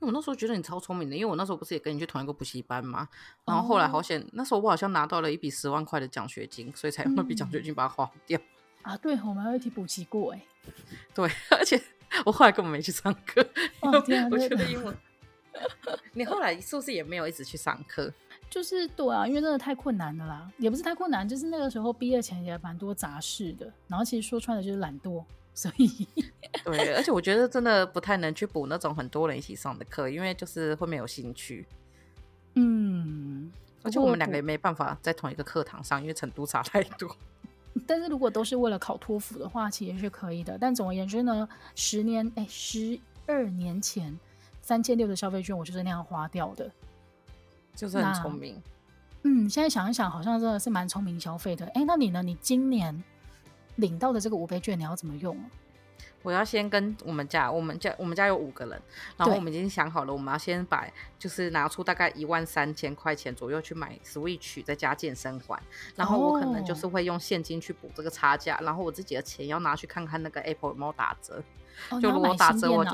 [0.00, 3.08] 我那时候觉得你超聪明的，因为我那时候不是也跟你去同一个补习班嘛，
[3.44, 8.38] 然后后来好险，那时候我好像拿到了一笔十万块的奖学金，所以才用那笔奖学金把它花掉。
[8.82, 10.42] 嗯、啊，对，我们还一起补习过哎，
[11.14, 11.80] 对，而且。
[12.24, 13.46] 我后来根本没去上课，
[13.80, 14.00] 我
[14.38, 14.96] 觉得英文。
[16.12, 18.12] 你后来是不是也没有一直去上课？
[18.48, 26.08] 就是对啊，因为真的太困难了啦，也不是太困难，就是那个时候毕业前也蛮多杂事的，然后其实说穿了就是懒惰，所以
[26.64, 31.66] 对，而且我觉得真的不太能去补那种很多人一起上的课，因为就是会没有兴趣。
[32.54, 37.14] 嗯，而且我们两个也没办法在同一个课堂上，因为程度差太多。
[37.86, 40.56] 但是如果都是为了考托福的话，其实是可以的。
[40.58, 44.18] 但总而言之呢，十年哎，十二年前
[44.62, 46.70] 三千六的消费券，我就是那样花掉的，
[47.74, 48.60] 就是很聪明。
[49.24, 51.66] 嗯，现在想一想，好像真的是蛮聪明消费的。
[51.68, 52.22] 哎，那你呢？
[52.22, 53.02] 你今年
[53.76, 55.36] 领到的这个五倍券，你要怎么用？
[56.22, 58.82] 我要先跟我们家，我们家我们家有五个人，
[59.16, 60.86] 然后我们已经想好了，我们要先把
[61.18, 65.60] 就是拿出大概一万三千块钱左右去买 Switch，再加健身环，
[65.94, 71.42] 然后我可能就是会用现金去补这个差价，然后我自己的钱要拿去看看那个 Apple 有没有打折，
[71.90, 72.90] 哦、就如果打折我就。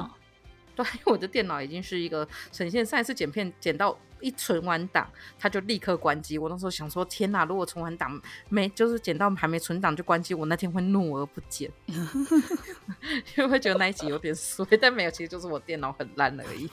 [0.74, 5.08] 对，因为我的电脑已经是一个呈现，上一次剪片剪到一存完档，
[5.38, 6.36] 它就立刻关机。
[6.38, 7.44] 我那时候想说，天哪！
[7.44, 14.66] 如果存完档没，就是剪到还没存档就关机，我那天会怒而不剪， 因为会觉得那一集有点衰。
[14.80, 16.68] 但没有，其实就是我电脑很烂而已。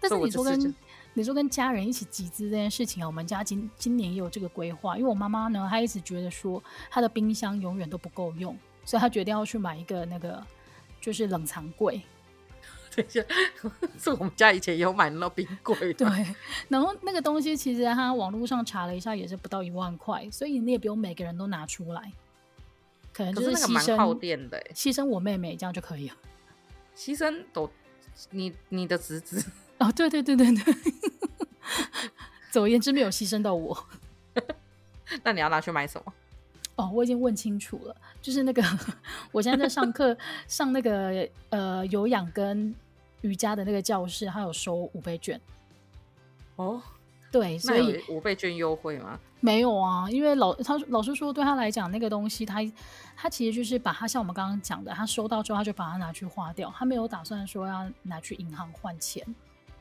[0.00, 0.74] 但是你说跟
[1.14, 10.44] 你说跟家人一起集资这件事情啊，我们家今今年也有这个规划，因为我妈妈呢，她一直觉得说她的冰箱永远都不够用，所以她决定要去买一个那个
[11.00, 12.02] 就是冷藏柜。
[13.98, 16.06] 是我们家以前有买那冰柜，对。
[16.68, 22.12] 然后那个东西其实他网络上查了一下，也是不到一万块，所以你也不用每个人都拿出来，
[23.12, 26.16] 可能就是牺牲，蛮耗电的，牺牲我妹妹这样就可以了。
[26.96, 27.70] 牺牲都
[28.30, 29.44] 你你的侄子
[29.78, 30.74] 哦，对对对对对。
[32.50, 33.86] 总而言之，没有牺牲到我。
[35.22, 36.12] 那你要拿去买什么？
[36.76, 38.62] 哦，我已经问清楚了，就是那个
[39.32, 42.74] 我现在在上课，上那个呃有氧跟。
[43.22, 45.40] 瑜伽的那个教室，他有收五倍券
[46.56, 46.82] 哦。
[47.30, 49.20] 对，所以五倍券优惠吗？
[49.40, 52.60] 没有啊，因为老他老师说，对他来讲，那个东西他
[53.14, 59.22] 他其实就是把他像我们刚刚讲的，他收到之后他就把它拿去花掉，他没有打算说要拿去银行换钱。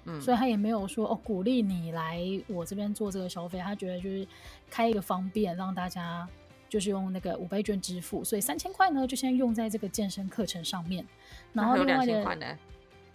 [0.04, 4.28] 嗯，所以他也没有说哦鼓励你来我这边做这个消费，他觉得就是
[4.70, 6.28] 开一个方便，让大家
[6.68, 11.08] 就是用那个五倍券支付，所以三千块呢就先用在这个健身课程上面，
[11.54, 12.58] 然后另外的。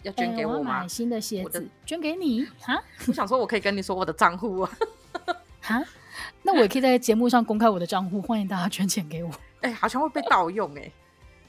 [0.02, 0.56] 要捐给我吗？
[0.56, 4.78] 欸、我买新的鞋子，捐给你哈， 我想说，我可以跟你说我的账户啊。
[5.62, 5.82] 哈，
[6.42, 9.30] 那我也可以在节目上公开我的账户，欢迎大家捐钱给我。
[9.62, 10.92] 哎、欸，好像会被盗用哎、欸，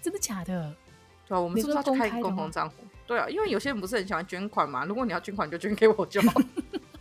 [0.01, 0.75] 真的假的？
[1.27, 2.75] 对啊，我们是不是要开共同账户？
[3.07, 4.85] 对啊，因为有些人不是很喜欢捐款嘛。
[4.85, 6.41] 如果你要捐款，就捐给我就好。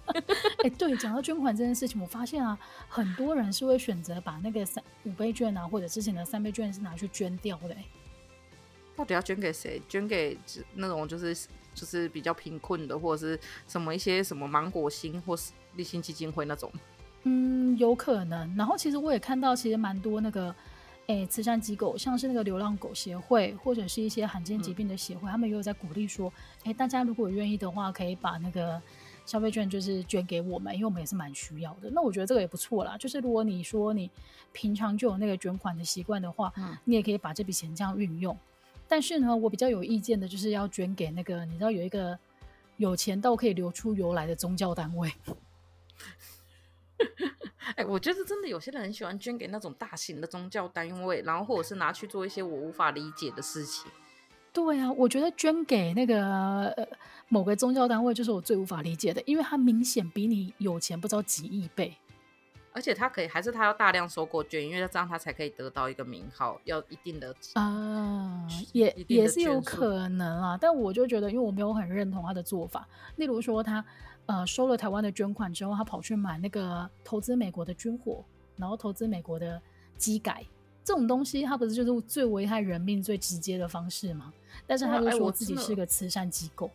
[0.06, 0.20] 哎、
[0.64, 7.84] 欸，对，讲到捐款这件事情，我发现啊，很多人是会选择把那个三五倍券啊，或者之前的三倍券是拿去捐掉的、欸。
[9.02, 9.82] 到底要捐给谁？
[9.88, 10.38] 捐给
[10.76, 11.34] 那种就是
[11.74, 16.70] 就是比较贫困的，或者是什么一些什么芒果星或是立新基金会那种？
[17.24, 18.56] 嗯，有可能。
[18.56, 20.54] 然后其实我也看到，其实蛮多那个。
[21.08, 28.80] 哎，慈善机构像是那个流浪狗协会，或者是一些罕见疾病的协会，嗯、他们也有在鼓励说，哎，大家如果愿意的话，可以把那个
[29.26, 31.90] 消费券就是捐给我们，因为我们也是蛮需要的。
[31.90, 32.96] 那我觉得这个也不错啦。
[32.96, 34.08] 就是如果你说你
[34.52, 38.38] 平常就有那个捐款的习惯的话，嗯，你也可以把这笔钱这样运用。
[38.92, 42.18] 但是呢，我比较有意见的就是要捐给那个，你知道有一个
[42.76, 45.10] 有钱到可以流出油来的宗教单位。
[47.74, 53.90] 哎、欸，我觉得真的有些人很喜欢捐给那种大型的宗教单位，然后或者是拿去做一些我无法理解的事情。
[54.52, 56.86] 对啊，我觉得捐给那个、呃、
[57.30, 61.96] 某个宗教单位就是我最无法理解的，因为他明显比你有钱不知道几亿倍，
[62.72, 70.58] 而且他可以还是他要大量收购捐，因为这样他才可以得到一个名号，要一定的啊、呃，也也是有可能啊。
[70.60, 73.84] 但我就觉得，因为我没有很认同他的做法，例如说他。
[74.26, 78.24] 呃，收了台湾的捐款之后，他跑去买那个投资美国的军火，
[78.56, 79.60] 然后投资美国的
[79.98, 80.46] 机改
[80.84, 84.32] 这种东西，他不是就是最危害人命最直接的方式吗？
[84.64, 86.70] 但是他就说自己是个慈善机构，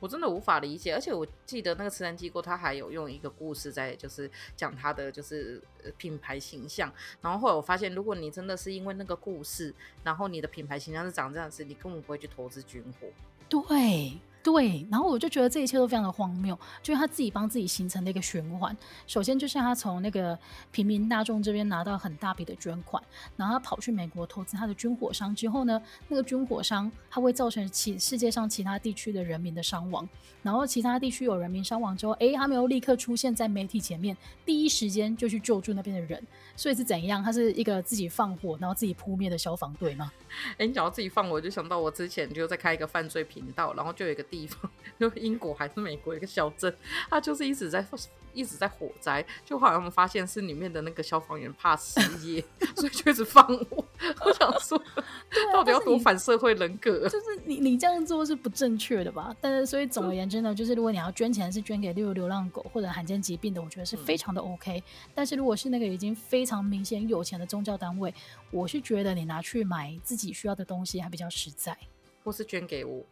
[0.00, 0.94] 我真的无法理解。
[0.94, 5.62] 而且我记得那个慈善机构，他还有用一个故事在就是讲他的就是
[5.96, 6.92] 品牌形象。
[7.20, 13.08] 然后后来我发现，如果你真的是因为那个故事，然后你的品牌形象是长这样子，你根本不会去投资军火。
[13.48, 14.18] 对。
[14.44, 18.76] 对，然后我就觉得这一切都非常的荒谬，就是他自己帮自己形成的一个循环。
[19.06, 20.38] 首先就是他从那个
[20.70, 23.02] 平民大众这边拿到很大笔的捐款，
[23.36, 30.06] 然后他跑去美国投资他的军火商之后呢，那个军火商他会造成其世界上其他地区的人民的伤亡，
[30.42, 36.22] 然后其他地区有人民伤亡之后，诶，他没有立刻出现在媒体前面，第一时间就去救助那边的人，
[36.54, 37.22] 所以是怎样？
[37.22, 40.12] 他是一个自己放火然后自己扑灭的消防队吗？
[40.58, 44.22] 诶，你讲到自己放火，我就想到我之前就在开一个犯罪频道，然后就有一个。
[44.34, 44.68] 地方，
[44.98, 46.74] 就英国还是美国一个小镇，
[47.08, 47.86] 它就是一直在
[48.32, 52.44] 一直在火灾，就好像我们发现是里面的那个消防员怕失业，
[52.74, 53.84] 所以就一直放火。
[54.24, 54.76] 我想说，
[55.52, 57.08] 到底要多反社会人格？
[57.08, 59.32] 就是你你这样做是不正确的吧？
[59.40, 64.82] 但是所以总而言之呢，就是如果你要捐钱是捐给例如流浪狗或者罕见疾病的，我觉得是非常的 OK。
[65.14, 68.12] 但是如果是那个已经非常明显有钱的宗教单位，
[68.50, 71.78] 我是觉得你拿去买自己需要的东西还比较实在，
[72.24, 73.04] 或是捐给我。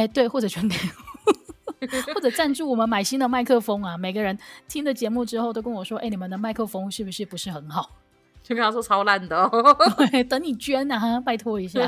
[0.00, 0.74] 哎，对，或者捐给
[1.78, 3.98] 我，或者赞助我们买新的麦克风啊！
[3.98, 7.90] 每个人听了节目之后都跟我说：“哎，你们的麦克风是不是不是很好？”
[8.42, 9.76] 就跟他说超烂的哦。
[10.10, 11.86] 对，等你捐啊，拜托一下，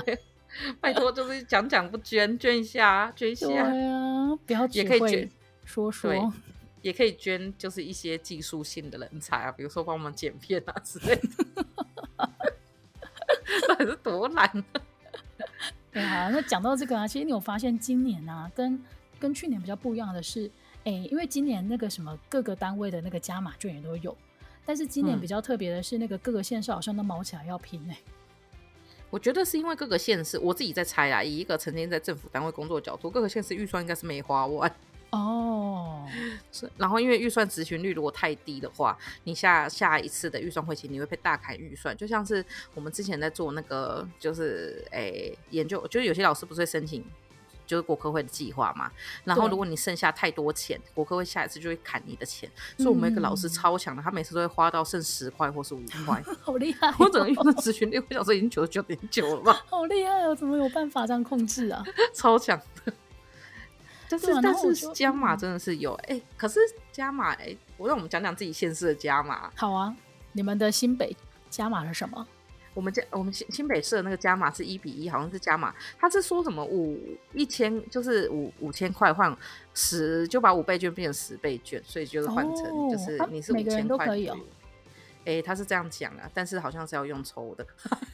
[0.79, 3.47] 拜托就是讲讲不捐，捐一下，捐一下。
[3.47, 5.31] 对啊，不要只会
[5.65, 6.33] 说说，
[6.83, 11.23] 也可以捐，就是一些技术性的人才啊，比如说帮我们剪片啊之类的。
[13.69, 14.65] 到底是多懒？
[15.93, 18.83] 对啊，那讲到这个啊，其实你有发现今年啊，跟
[19.19, 20.51] 跟去年比较不一样的是，
[20.85, 24.17] 哎，因为今年那个什么各个单位的那个加码券也都有，
[24.65, 27.97] 但是今年比较特别的是，那个各个县市好像都毛起来要拼哎。
[29.11, 34.75] 我觉得是因为各个县市，我自己在猜啊，以一个曾经在政府单位工作的角度，各个县市预算应该是没花完。
[35.13, 36.07] 哦，
[36.51, 42.45] 是，然后因为预算执行率如果太低的话，你下下一次的预算会期你会被大砍预算，就像是
[42.75, 47.05] 我们之前在做那个就是诶研究，就是有些老师不是会申请
[47.67, 48.91] 就是国科会的计划嘛，
[49.25, 56.95] 然后如果你剩下太多钱，国科会下一次就会砍你的钱，所以我们一个老师超强的，他每次都会花到剩十块或是五 块，好厉害、哦！
[56.99, 60.35] 我整个预算执行率，我想说已经九十九点九了吧，好厉害哦！
[60.35, 61.85] 怎么有办法这样控制啊？
[62.15, 62.93] 超强的。
[64.13, 69.51] 但是但是加码真的是有哎、欸，可是加码哎，我让我们讲讲自己县市的加码。
[69.57, 69.97] 好啊，
[70.33, 71.17] 你们的新北
[71.49, 72.27] 加码是什么？
[72.75, 75.75] 我们家我们新新北市的那个加码是一比一，好像是加码。
[75.99, 76.99] 他是说什么五
[77.33, 79.35] 一千就是五五千块换
[79.73, 84.37] 十，就把五倍券变成十倍券，所以就是换成就是你是五千块可以哦。
[85.21, 87.67] 哎、欸，他是这样讲啊，但是好像是要用抽的。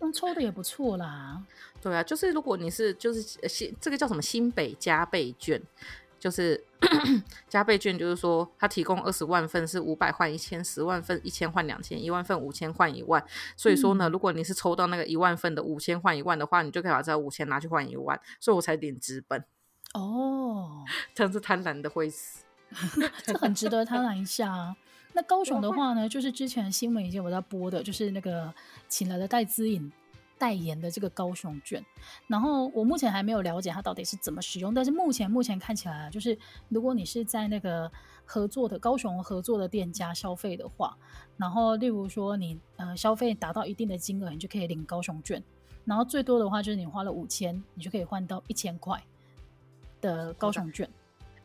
[0.00, 1.42] 用抽的也不错啦，
[1.80, 5.60] 对啊，就是如果你是就是新这个叫什么新北加倍券，
[6.18, 6.62] 就是
[7.48, 13.24] 加倍券，就是说它提供二十万份是五百换一千，十万份一千换两千，一万份五千换一万。
[13.56, 19.42] 所以说呢，嗯、如果你是抽到那个一万份的五千换一万的话，你就可以把这五千拿去换一万，所以我才领资本。
[19.94, 22.44] 哦， 真是贪婪的会死，
[23.24, 24.76] 这很值得贪婪一下啊。
[25.16, 28.52] 那高雄的话呢，就是之前新闻已经有在播的，就是那个
[28.86, 29.90] 请来的戴资颖
[30.36, 31.82] 代言的这个高雄券。
[32.26, 36.38] 然后我目前还没有了解它到底是怎么使用，但是目前目前看起来啊，就是
[36.68, 37.90] 如果你是在那个
[38.26, 40.94] 合作的高雄合作的店家消费的话，
[41.38, 45.42] 然后例如说你呃消费达到一定的金额，你就可以领高雄券。
[45.86, 49.02] 然后最多的话就是你花了五千，你就可以换到一千块
[50.02, 50.86] 的高雄券。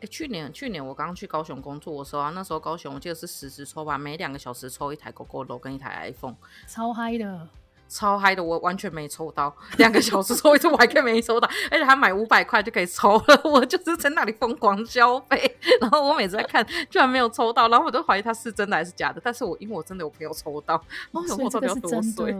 [0.01, 6.35] 哎，去年去年我刚去高雄工作的时候啊，那时候高雄我记得是实时抽吧，每两个小时抽一台 Gogoro 跟一台 iPhone，
[6.67, 7.47] 超嗨的。
[7.87, 20.75] 超嗨的，我完全没抽到，两个小时抽一次，我还可以没抽到，而且他买五百块就可以抽了，我就是在那里疯狂消费，然后我每次在看，居然没有抽到，然后我都怀疑他是真的还是假的，但是我因为我真的有朋友抽到，
[21.11, 22.33] 哦，我到底要多岁？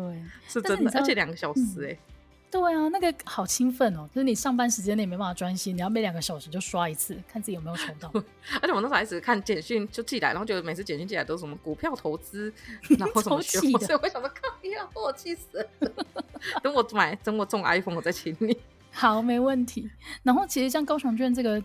[0.47, 1.93] 是真的，而且两个小时哎、欸。
[1.93, 2.14] 嗯
[2.51, 4.05] 对啊，那个好兴奋哦！
[4.13, 8.11] 就是你上班时间内没办法专心，你要每两个小时就刷一次，看自己有没有抽到。
[8.61, 12.53] 而且我那时候还一直看简讯就寄来，然后就每次简讯寄来都是什么股票投资，
[12.99, 15.91] 然后什么学，所以我想说靠呀，我气死了！
[16.61, 18.57] 等我买，等我中 iPhone，我再请你。
[18.91, 19.89] 好，没问题。
[20.21, 21.63] 然后其实像高雄卷这个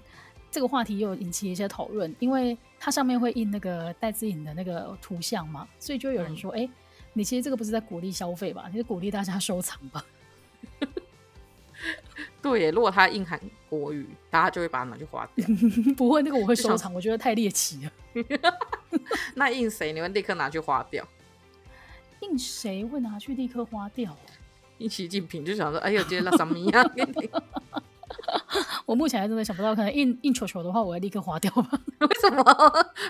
[0.52, 6.70] 这个话题，又引起一些讨论，因为它上面会印那个戴资颖的那个图像嘛，所以就有人说，哎、嗯，
[7.14, 8.66] 你其实这个不是在鼓励消费吧？
[8.70, 10.04] 你是鼓励大家收藏吧？
[12.42, 15.46] 对耶，如果他印韩国语，大家就会把它拿去花掉。
[15.96, 17.92] 不会，那个我会收藏，我觉得太猎奇了。
[19.34, 19.92] 那印谁？
[19.92, 21.06] 你会立刻拿去花掉？
[22.20, 24.16] 印谁会拿去立刻花掉？
[24.78, 26.90] 印习近平就想说：“哎呦，今天那什么样？”
[28.86, 31.80] 我目前还真的想不到，可能印印球球的话，我会立刻花掉吧？
[32.00, 32.44] 为什么？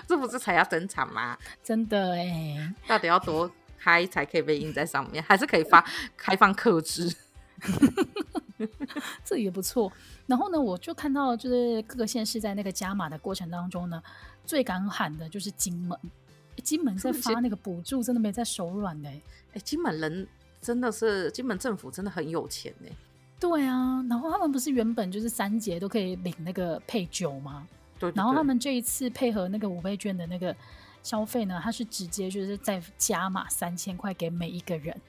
[0.07, 1.37] 这不是才要登场吗？
[1.63, 5.23] 真的哎，到底要多嗨才可以被印在上面？
[5.23, 5.85] 还是可以发
[6.15, 7.13] 开放克制？
[9.23, 9.91] 这也不错。
[10.25, 14.01] 然后呢，我就看到，就是各个县市在那个加码的过程当中呢，
[14.45, 15.97] 最敢喊的就是金门。
[16.63, 19.07] 金门在发那个补助，真的没在手软的。
[19.09, 20.27] 哎，金门人
[20.59, 22.89] 真的是，金门政府真的很有钱呢。
[23.39, 27.67] 对啊，然后他们不是原本就是三节都可以领那个配酒吗？
[27.99, 28.15] 对，对，对。
[28.15, 30.53] 然后他们这一次配合那个五倍券的那个
[31.03, 34.99] 消费呢，他是直接就是在加码三千块给每一个人。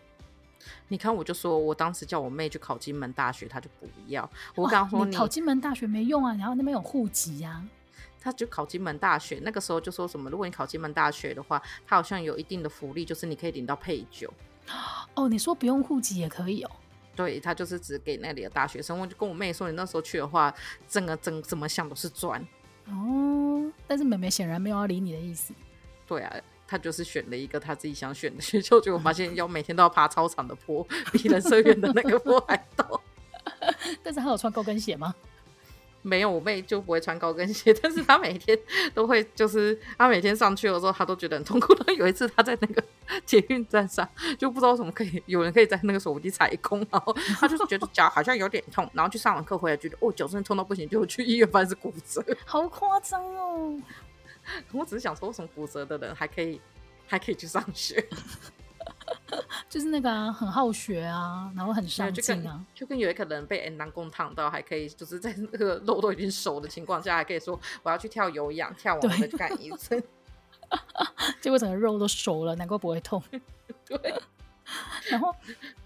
[0.89, 4.29] 你看，我就说我当时叫我妹去考金门大学，她就不要。
[4.55, 7.65] 我刚刚说你，你考金门大学没用啊，然后那边有户籍呀。
[8.21, 14.33] 她就考金门大学，那个时候就说什么，如果你考金门大学的话，她好像有一定的福利，就是你可以领到配酒。
[15.15, 16.71] 哦，你说不用户籍也可以哦？
[17.15, 18.97] 对，他就是只给那里的大学生。
[18.99, 20.55] 我就跟我妹说，你那时候去的话，
[20.87, 22.41] 整个整怎么想都是赚。
[22.87, 25.53] 哦，但是妹妹显然没有要理你的意思。
[26.07, 26.37] 对啊。
[26.69, 33.01] 他就是选了一个他自己想选的学校，结果发现要每天都要爬操场的坡，比人生远的那个坡还陡。
[34.05, 35.15] 但是他有穿高跟鞋吗？
[36.01, 38.57] 没有，我妹就不会穿高跟鞋，但是她每天
[38.95, 41.75] 都会，就是她每天上去的时候，她都觉得很痛苦。
[41.75, 42.83] 他有一次她在那个
[43.27, 44.09] 捷运站上，
[44.39, 53.77] 就不知道什么可以有人可以在那个手机踩空，然后她就是觉得脚好像有点痛，然后去上完课回来觉得哦脚真的痛到不行，就去医院发现是骨折， 好夸张哦。
[54.73, 56.61] 我只是想说，为什么骨折的人还可以
[57.07, 58.05] 还可以去上学？
[59.69, 70.03] 就是那个、啊、很好学啊，然后很上进啊就，就跟有一个人被 N 当工烫到，还可以就是在那个肉都已经熟的情况下，还可以说我要去跳有氧，跳完再去干一次。
[71.41, 73.23] 结果整个肉都熟了，难怪不会痛。
[73.87, 74.15] 对，
[75.11, 75.35] 然后。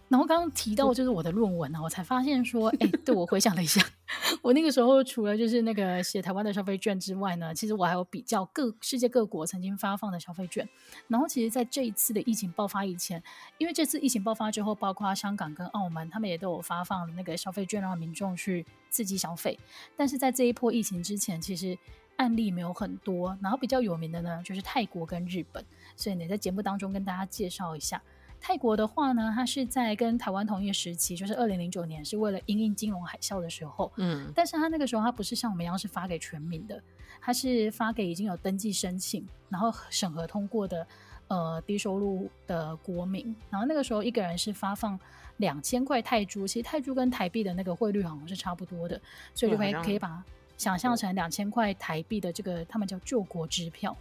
[0.09, 3.81] 然后刚刚提到就是我的论文啊，我才发现说，哎，对，我回想了一下，
[4.43, 10.69] 我那个时候除了就是那个写台湾的消费券之外呢，其实我还有比较各世界各国曾经发放的消费券。
[11.09, 13.23] 然后其实在这一次的疫情爆发以前，
[13.57, 19.59] 因为这次疫情爆发之后，包括香港跟澳门，他们也都有发放那个消费券，让民众去刺激消费。
[19.97, 21.79] 但是在这一波疫情之前，其实
[22.17, 23.35] 案例没有很多。
[23.41, 25.65] 然后比较有名的呢，就是泰国跟日本。
[25.97, 28.03] 所以你在节目当中跟大家介绍一下。
[28.45, 36.83] 泰国的话呢，它是在跟台湾同一个时期，就是二零零九年，是为了因应金融海啸的时候，嗯，但是它那个时候它不是像我们一样是发给全民的，
[37.21, 40.85] 它是发给已经有登记申请，然后审核通过的
[41.29, 44.99] 呃低收入的国民，然后那个时候一个人是发放
[45.37, 49.01] 两千块泰铢，其实泰铢跟台币的那个汇率好像是差不多的，
[49.35, 50.21] 所以就可以可以把
[50.59, 53.97] 想象成两千块台币的这个他们叫救国支票。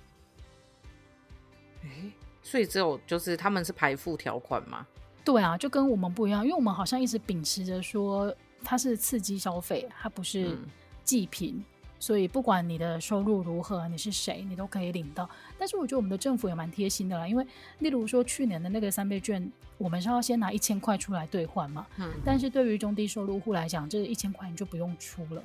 [1.84, 2.12] 欸
[2.44, 4.86] 所以只有就是他们是排付条款吗？
[5.24, 10.58] 对啊，就跟我们不一样，因为我们好像一直秉持着说它是刺激消费，它不是
[11.04, 11.64] 祭品，嗯，
[12.00, 15.30] 所以不管你的收入如何，你是谁，你都可以领到。
[15.60, 17.46] 但是我觉得我们的政府也蛮贴心的啦，因为
[17.80, 25.44] 例如说去年的那个三倍券，我们是要先拿一千块出来兑换嘛，嗯，但是对于中低收入户来讲，这一千块你就不用出了。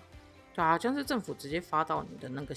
[0.55, 2.55] 对啊，就是政府直接发到你的那个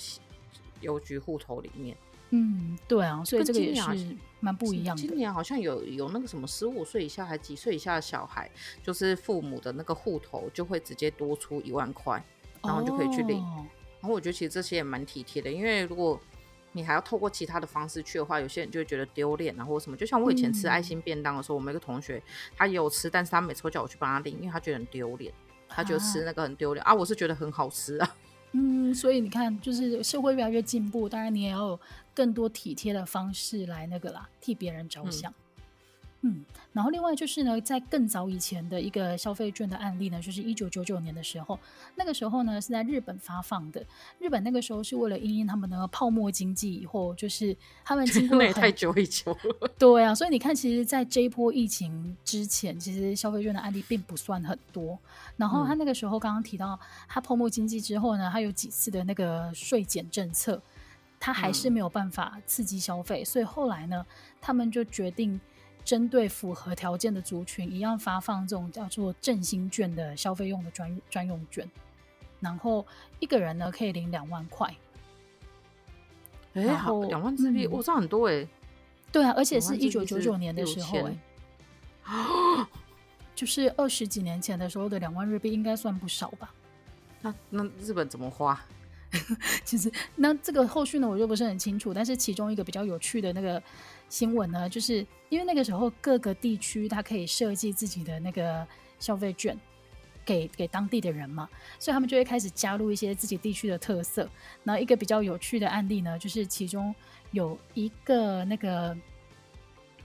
[0.79, 1.97] 邮局户头里面。
[2.31, 5.01] 嗯，对啊，所以这个也是蛮不一样的。
[5.01, 8.49] 今年好像有有那个什么十五岁以下还几岁以下的小孩，
[8.83, 12.23] 就是父母的那个户头就会直接多出一万块，
[12.63, 13.39] 然后就可以去领。
[13.39, 13.65] 哦、
[13.99, 16.19] 然后我觉得其实这些也蛮体贴的，因为如果
[16.73, 19.97] 你还要透过其他的方式去的话，有些人就会觉得丢脸啊，或者什么。
[19.97, 22.21] 就像我以前吃爱心便当的时候，嗯、我们一个同学
[22.55, 25.33] 他也有吃，但是他每次都叫我去帮他领，因为他觉得很丢脸，
[25.67, 26.93] 他觉得吃那个很丢脸啊，啊。
[26.93, 28.15] 我是觉得很好吃啊。
[28.51, 31.79] 嗯，所以你看，就是社会越来越进步，当然你也要有
[32.13, 35.31] 更多体贴的方式来那个啦，替别人着想。
[35.31, 35.35] 嗯
[36.21, 36.43] 嗯，
[36.73, 41.57] 然后另外就是呢，在更早以前的一个消费券的案例呢，就是一九九九年的时候，
[41.95, 43.81] 那个时候呢是在日本发放的。
[44.19, 47.55] 日本那个时候是为了因应他们的泡沫经济，以后就是
[47.85, 49.69] 他们经过了 那也太久以前了。
[49.79, 54.99] 对啊，所以你看，其实，在这一波疫情之前，其实消费券的案例并不算很多。
[55.37, 60.61] 然后他那个时候刚刚提到，他泡沫经济之后呢，他有几次的那个税减政策，
[61.17, 64.05] 他还是没有办法刺激消费，嗯、所以后来呢，
[64.41, 65.39] 他们就决定。
[65.89, 71.67] 针对符合条件的族群，一样发放这种叫做振兴券的消费用的专专用券，
[72.39, 72.85] 然后
[73.19, 74.71] 一个人呢可以领两万块。
[76.53, 78.47] 哎、欸，好，两万日币，我知道很多哎、欸。
[79.11, 81.17] 对啊，而且是一九九九年的时候哎、
[82.03, 82.67] 欸，
[83.33, 86.53] 就是二十几年前的时候的两万日币，应该算不少吧？
[87.19, 88.63] 那那日本怎么花？
[89.65, 91.91] 其实那这个后续呢，我就不是很清楚。
[91.91, 93.59] 但是其中一个比较有趣的那个。
[94.09, 98.67] 新闻呢，就是因为那个时候各个地区它可以设计自己的那个
[98.99, 99.57] 消费券
[100.25, 101.47] 给给当地的人嘛，
[101.77, 104.27] 所以他们就会开始加入一些自己地区的特色。
[104.63, 106.93] 然后一个比较有趣的案例呢，就是其中
[107.31, 108.97] 有一个那个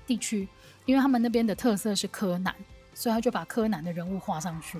[0.06, 0.46] 地区，
[0.84, 2.54] 因为他们那边的特色是柯南，
[2.92, 4.78] 所以他就把柯南的人物画上去。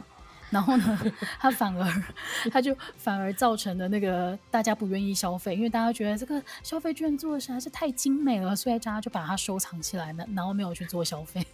[0.50, 2.02] 然后呢，他反而
[2.50, 11.44] 他就反而造成了那个大家不愿意消费，因为大家觉得这个消费券做的实在是太精美了，所以大家就把它收藏起来了，然后没有去做消费。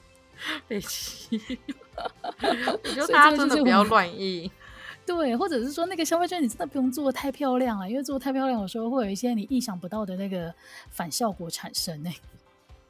[0.66, 1.38] 被气，
[2.40, 4.50] 我觉得大家真的不要乱意。
[5.04, 10.54] 对，或者是说那个消费券你真的不用做的太漂亮了，因为做的太漂亮有时候会有一些你意想不到的那个
[10.90, 12.10] 反效果产生呢。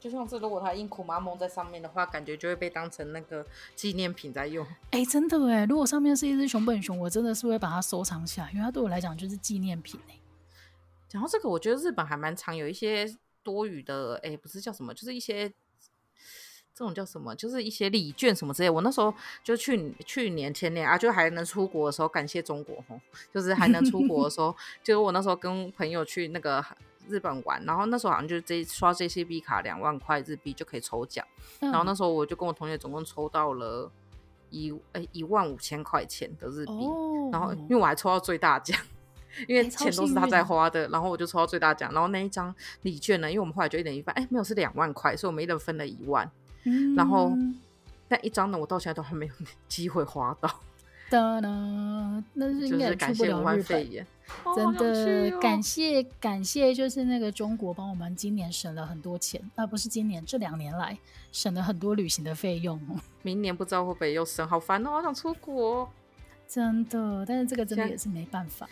[0.01, 3.47] 就像是如果他印苦麻蒙在上面的话，感觉就会被当成那个
[3.77, 4.67] 纪念品在用。
[4.91, 10.19] 哎、欸，真的哎，如果上面是一只熊本熊，我真的是会把它收藏起来，因为它对我来讲就是纪念品哎。
[11.07, 13.07] 讲到这个，我觉得日本还蛮常有一些
[13.43, 15.47] 多余的，哎、欸，不是叫什么，就是一些
[16.75, 18.71] 这种叫什么，就是一些礼券什么之类。
[18.71, 19.13] 我那时候
[19.45, 22.99] 就去去年前年啊，就还能出国的时候，感谢中国吼，
[23.35, 26.65] 就是还能出国的时候， 就是我那时候跟朋友去那个。
[27.09, 31.27] 日本玩，然后那时候好像就是这刷 JCB 卡两万块日币就可以抽奖，
[31.61, 33.91] 嗯，然后那时候我就跟我同学总共抽到了
[34.51, 38.79] 一哎一万五千块钱的日币，哦，然后因为我还抽到最大奖，
[39.49, 46.31] 因为钱都是他在花的，然后我就抽到最大奖，然后那一张礼券呢，因为我们后来就一人一半，哎没有是两万块，所以我们一人分了一万，
[46.65, 47.33] 嗯，然后
[48.09, 49.33] 那一张呢我到现在都还没有
[49.69, 50.51] 机会花到。
[51.11, 54.07] 哒哒，那是应该出不了日本。
[54.55, 60.97] 真的感谢感谢，就是那个中国帮我们今年省了很多钱，而、啊、不是今年这两年来
[61.33, 62.81] 省了很多旅行的费用。
[63.23, 65.91] 明年不知道会不会又省，好烦哦，好想出国。
[66.47, 68.69] 真的，但是这个真的也是没办法。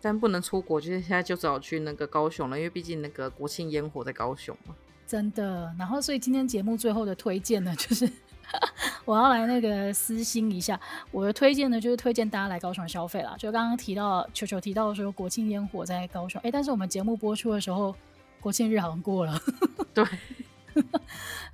[0.00, 4.74] 但不能出国，就是现在就只好去那个高雄了，因为毕竟那个国庆烟火在高雄嘛。
[5.06, 8.10] 真的，然后所以今天节目最后的推荐呢，就是。
[9.04, 10.78] 我要来那个私心一下，
[11.10, 13.34] 我的推荐呢，就是推荐大家来高雄消费啦。
[13.38, 17.94] 就刚刚提到球球提到说国庆烟火在高雄，哎、欸，但是我们节目播出的时候，
[18.40, 19.40] 国庆日好像过了。
[19.92, 20.04] 对，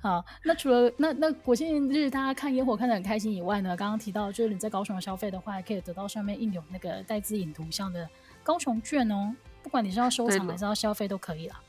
[0.01, 8.07] 好，那除了那那国庆日大家看烟火看得很开心以外呢，刚刚提到就是你在高雄消费的话，还可以得到上面印有那个带字影图像的
[8.43, 11.59] 高雄券哦，不管你是要收藏还是要消费都可以啦。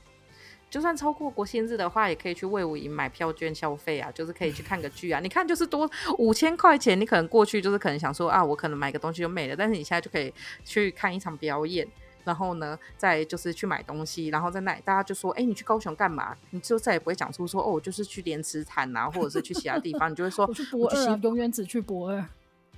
[0.68, 5.20] 就算超过国庆日的话，也可以去魏武营买票券消费啊，就是可以去看个剧啊。
[5.20, 5.88] 你看，就是多
[6.18, 10.32] 五千块钱，你可能过去就是可能想说啊，我可能买个东西就没了，但是你现在就可以
[10.64, 11.86] 去看一场表演，
[12.24, 16.36] 然后呢，再就是去买东西，然后在那里大家就说，哎、欸，你去高雄干嘛？
[16.50, 22.24] 你就再也不会讲出说，哦，我就是去莲池潭啊，或者是去其他地方，你就会说，我去博二啊，永远只去博二。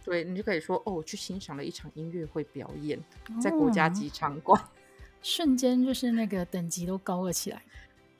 [0.04, 2.98] 对，你就可以说，哦，我去欣赏了一场音乐会表演，
[3.42, 4.58] 在国家级场馆，
[5.22, 7.62] 瞬间就是那个等级都高了起来。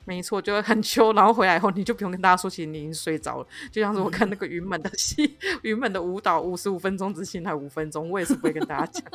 [0.05, 3.47] 没错，就会很秋，然后回来以后你就不用跟大家说，其实你已经睡着了。
[3.71, 9.03] 就像是我看那个云门的戏， 云门的舞蹈五十五分钟之前还五分钟，我也是不会跟大家讲。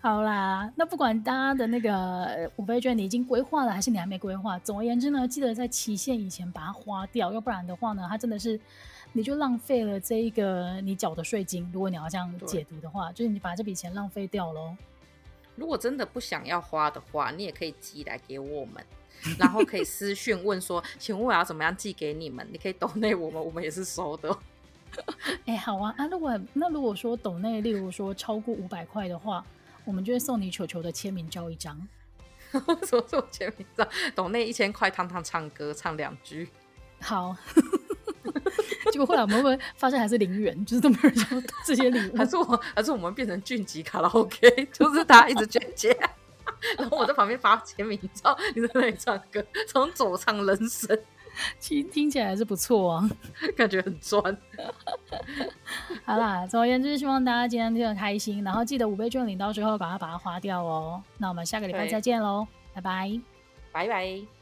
[0.00, 8.58] 好啦，那不管大家的那个五倍券你已经规划了，还是你还没规划，总而言之呢，记得在期限以前把它花掉，要不然的话呢，它真的是
[9.12, 11.68] 你就浪费了这一个你缴的税金。
[11.72, 14.76] 如果你要这样解读的话，就是你把这笔钱浪费掉喽。
[15.56, 18.84] 如果真的不想要花的话，你也可以寄来给我们，
[19.38, 22.46] 然后可以私讯问说， 请问我要怎么样寄给你们？
[22.52, 24.38] 你可以抖内我们，我们也是收的。
[25.46, 29.44] 哎、欸，好啊，啊，如果那如果说抖内，例如说超过五百块的话，
[29.84, 31.76] 我们就会送你球球的签名照一张。
[32.50, 33.86] 什么签名照？
[34.14, 36.48] 抖内一千块，汤汤唱歌唱两句。
[37.00, 37.36] 好。
[38.92, 42.16] 结果后来我们会发现还是零元，就是都没有人收这些礼物？
[42.16, 44.38] 还是我，还是我们变成俊吉卡拉 OK，
[44.72, 45.96] 就是大家一直捐钱，
[46.78, 50.98] 然后我在旁边发签名照，你在那里唱歌，从左唱人生，
[51.58, 53.10] 其实听起来还是不错啊，
[53.56, 54.22] 感觉很赚。
[56.04, 61.02] 好啦，总而言之，希望大家今天听得开心，然后记得五倍券领到之后，赶快把它花掉哦。
[61.18, 63.20] 那我们下个礼拜再见喽，拜拜，
[63.72, 64.37] 拜拜。